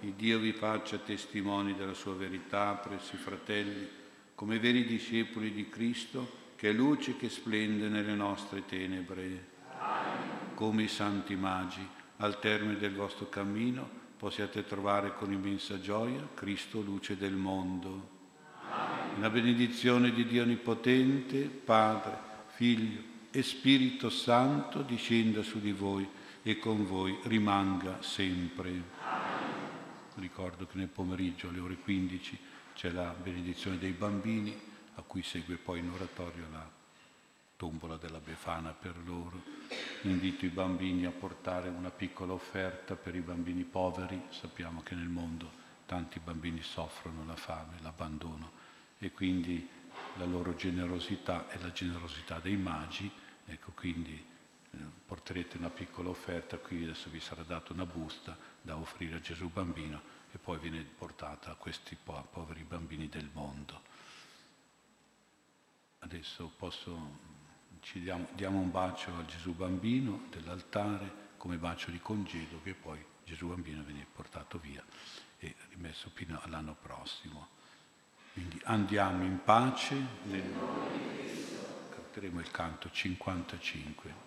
Il 0.00 0.12
Dio 0.12 0.38
vi 0.38 0.52
faccia 0.52 0.98
testimoni 0.98 1.74
della 1.74 1.94
sua 1.94 2.14
verità, 2.14 2.74
prezzi 2.74 3.16
fratelli, 3.16 3.88
come 4.34 4.58
veri 4.58 4.84
discepoli 4.84 5.52
di 5.52 5.68
Cristo, 5.68 6.20
che 6.20 6.44
che 6.64 6.70
è 6.70 6.72
luce 6.72 7.18
che 7.18 7.28
splende 7.28 7.88
nelle 7.88 8.14
nostre 8.14 8.64
tenebre. 8.64 9.52
Come 10.54 10.84
i 10.84 10.88
santi 10.88 11.36
magi, 11.36 11.86
al 12.16 12.38
termine 12.38 12.78
del 12.78 12.94
vostro 12.94 13.28
cammino, 13.28 13.86
possiate 14.16 14.64
trovare 14.64 15.14
con 15.14 15.30
immensa 15.30 15.78
gioia 15.78 16.26
Cristo 16.32 16.80
luce 16.80 17.18
del 17.18 17.34
mondo. 17.34 18.13
La 19.20 19.30
benedizione 19.30 20.10
di 20.10 20.26
Dio 20.26 20.42
Onnipotente, 20.42 21.42
Padre, 21.42 22.18
Figlio 22.48 23.00
e 23.30 23.44
Spirito 23.44 24.10
Santo 24.10 24.82
discenda 24.82 25.42
su 25.44 25.60
di 25.60 25.70
voi 25.70 26.06
e 26.42 26.58
con 26.58 26.84
voi 26.84 27.16
rimanga 27.22 28.02
sempre. 28.02 28.72
Ricordo 30.16 30.66
che 30.66 30.78
nel 30.78 30.88
pomeriggio 30.88 31.48
alle 31.48 31.60
ore 31.60 31.76
15 31.76 32.38
c'è 32.74 32.90
la 32.90 33.14
benedizione 33.14 33.78
dei 33.78 33.92
bambini, 33.92 34.52
a 34.96 35.02
cui 35.02 35.22
segue 35.22 35.56
poi 35.56 35.78
in 35.78 35.90
oratorio 35.90 36.46
la 36.50 36.68
tombola 37.56 37.96
della 37.96 38.18
Befana 38.18 38.70
per 38.70 38.96
loro. 39.06 39.40
Invito 40.02 40.44
i 40.44 40.48
bambini 40.48 41.04
a 41.06 41.12
portare 41.12 41.68
una 41.68 41.90
piccola 41.90 42.32
offerta 42.32 42.96
per 42.96 43.14
i 43.14 43.20
bambini 43.20 43.62
poveri. 43.62 44.20
Sappiamo 44.30 44.82
che 44.82 44.96
nel 44.96 45.08
mondo 45.08 45.48
tanti 45.86 46.18
bambini 46.18 46.62
soffrono 46.62 47.24
la 47.24 47.36
fame, 47.36 47.76
l'abbandono 47.80 48.63
e 49.06 49.12
quindi 49.12 49.68
la 50.14 50.24
loro 50.24 50.54
generosità 50.54 51.48
è 51.48 51.58
la 51.58 51.72
generosità 51.72 52.38
dei 52.38 52.56
magi. 52.56 53.10
Ecco, 53.46 53.72
quindi 53.72 54.14
eh, 54.70 54.78
porterete 55.04 55.58
una 55.58 55.68
piccola 55.68 56.08
offerta, 56.08 56.56
qui 56.56 56.84
adesso 56.84 57.10
vi 57.10 57.20
sarà 57.20 57.42
data 57.42 57.72
una 57.72 57.84
busta 57.84 58.36
da 58.62 58.76
offrire 58.76 59.16
a 59.16 59.20
Gesù 59.20 59.50
bambino 59.50 60.00
e 60.32 60.38
poi 60.38 60.58
viene 60.58 60.82
portata 60.82 61.50
a 61.50 61.54
questi 61.54 61.96
po- 62.02 62.26
poveri 62.30 62.62
bambini 62.62 63.08
del 63.08 63.28
mondo. 63.32 63.82
Adesso 65.98 66.52
posso, 66.56 67.18
ci 67.80 68.00
diamo, 68.00 68.28
diamo 68.32 68.58
un 68.58 68.70
bacio 68.70 69.14
a 69.16 69.24
Gesù 69.24 69.54
bambino 69.54 70.26
dell'altare 70.30 71.32
come 71.36 71.56
bacio 71.56 71.90
di 71.90 72.00
congedo 72.00 72.62
che 72.62 72.72
poi 72.72 73.04
Gesù 73.24 73.48
bambino 73.48 73.82
viene 73.82 74.06
portato 74.10 74.58
via 74.58 74.82
e 75.38 75.54
rimesso 75.70 76.10
fino 76.14 76.40
all'anno 76.42 76.74
prossimo. 76.80 77.53
Quindi 78.34 78.60
andiamo 78.64 79.22
in 79.22 79.38
pace. 79.44 79.94
Nel... 80.24 80.42
Canteremo 81.88 82.40
il 82.40 82.50
canto 82.50 82.90
55. 82.90 84.22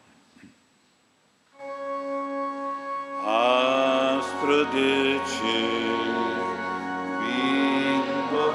Astro 3.21 4.63
de 4.63 5.19
cielo, 5.25 6.55
bimbo 7.19 8.51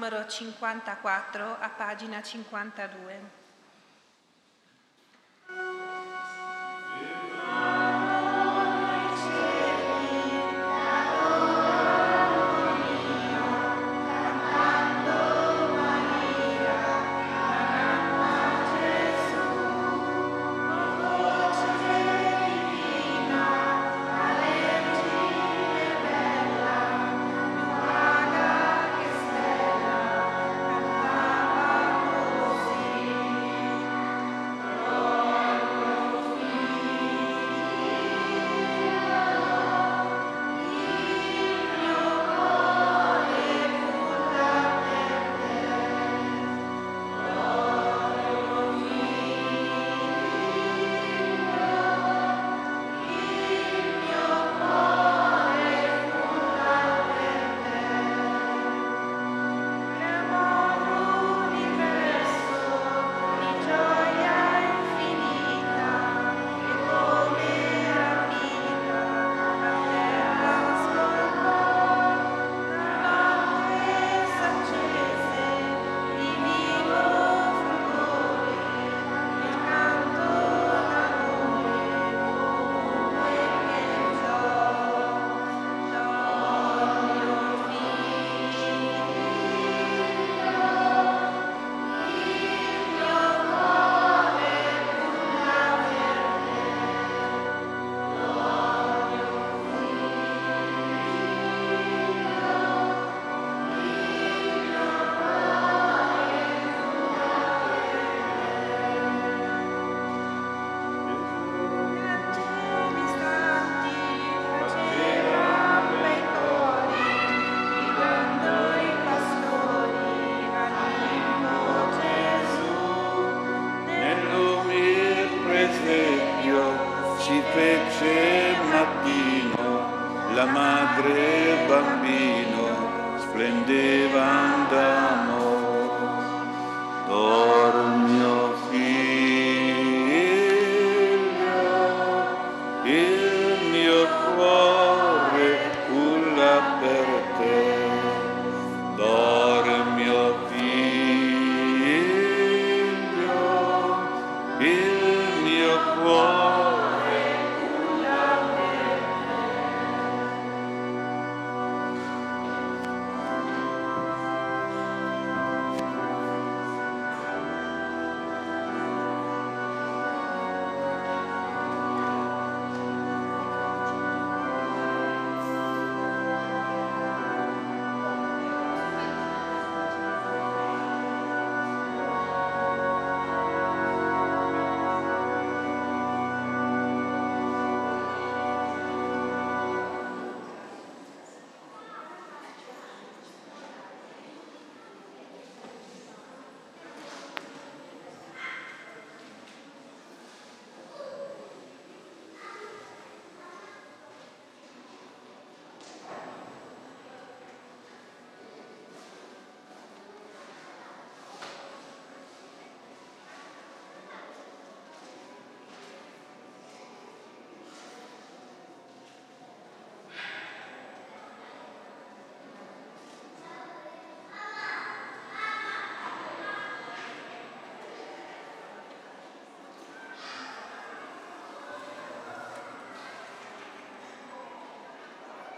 numero 0.00 0.24
54 0.24 1.58
a 1.60 1.68
pagina 1.68 2.22
52. 2.22 3.39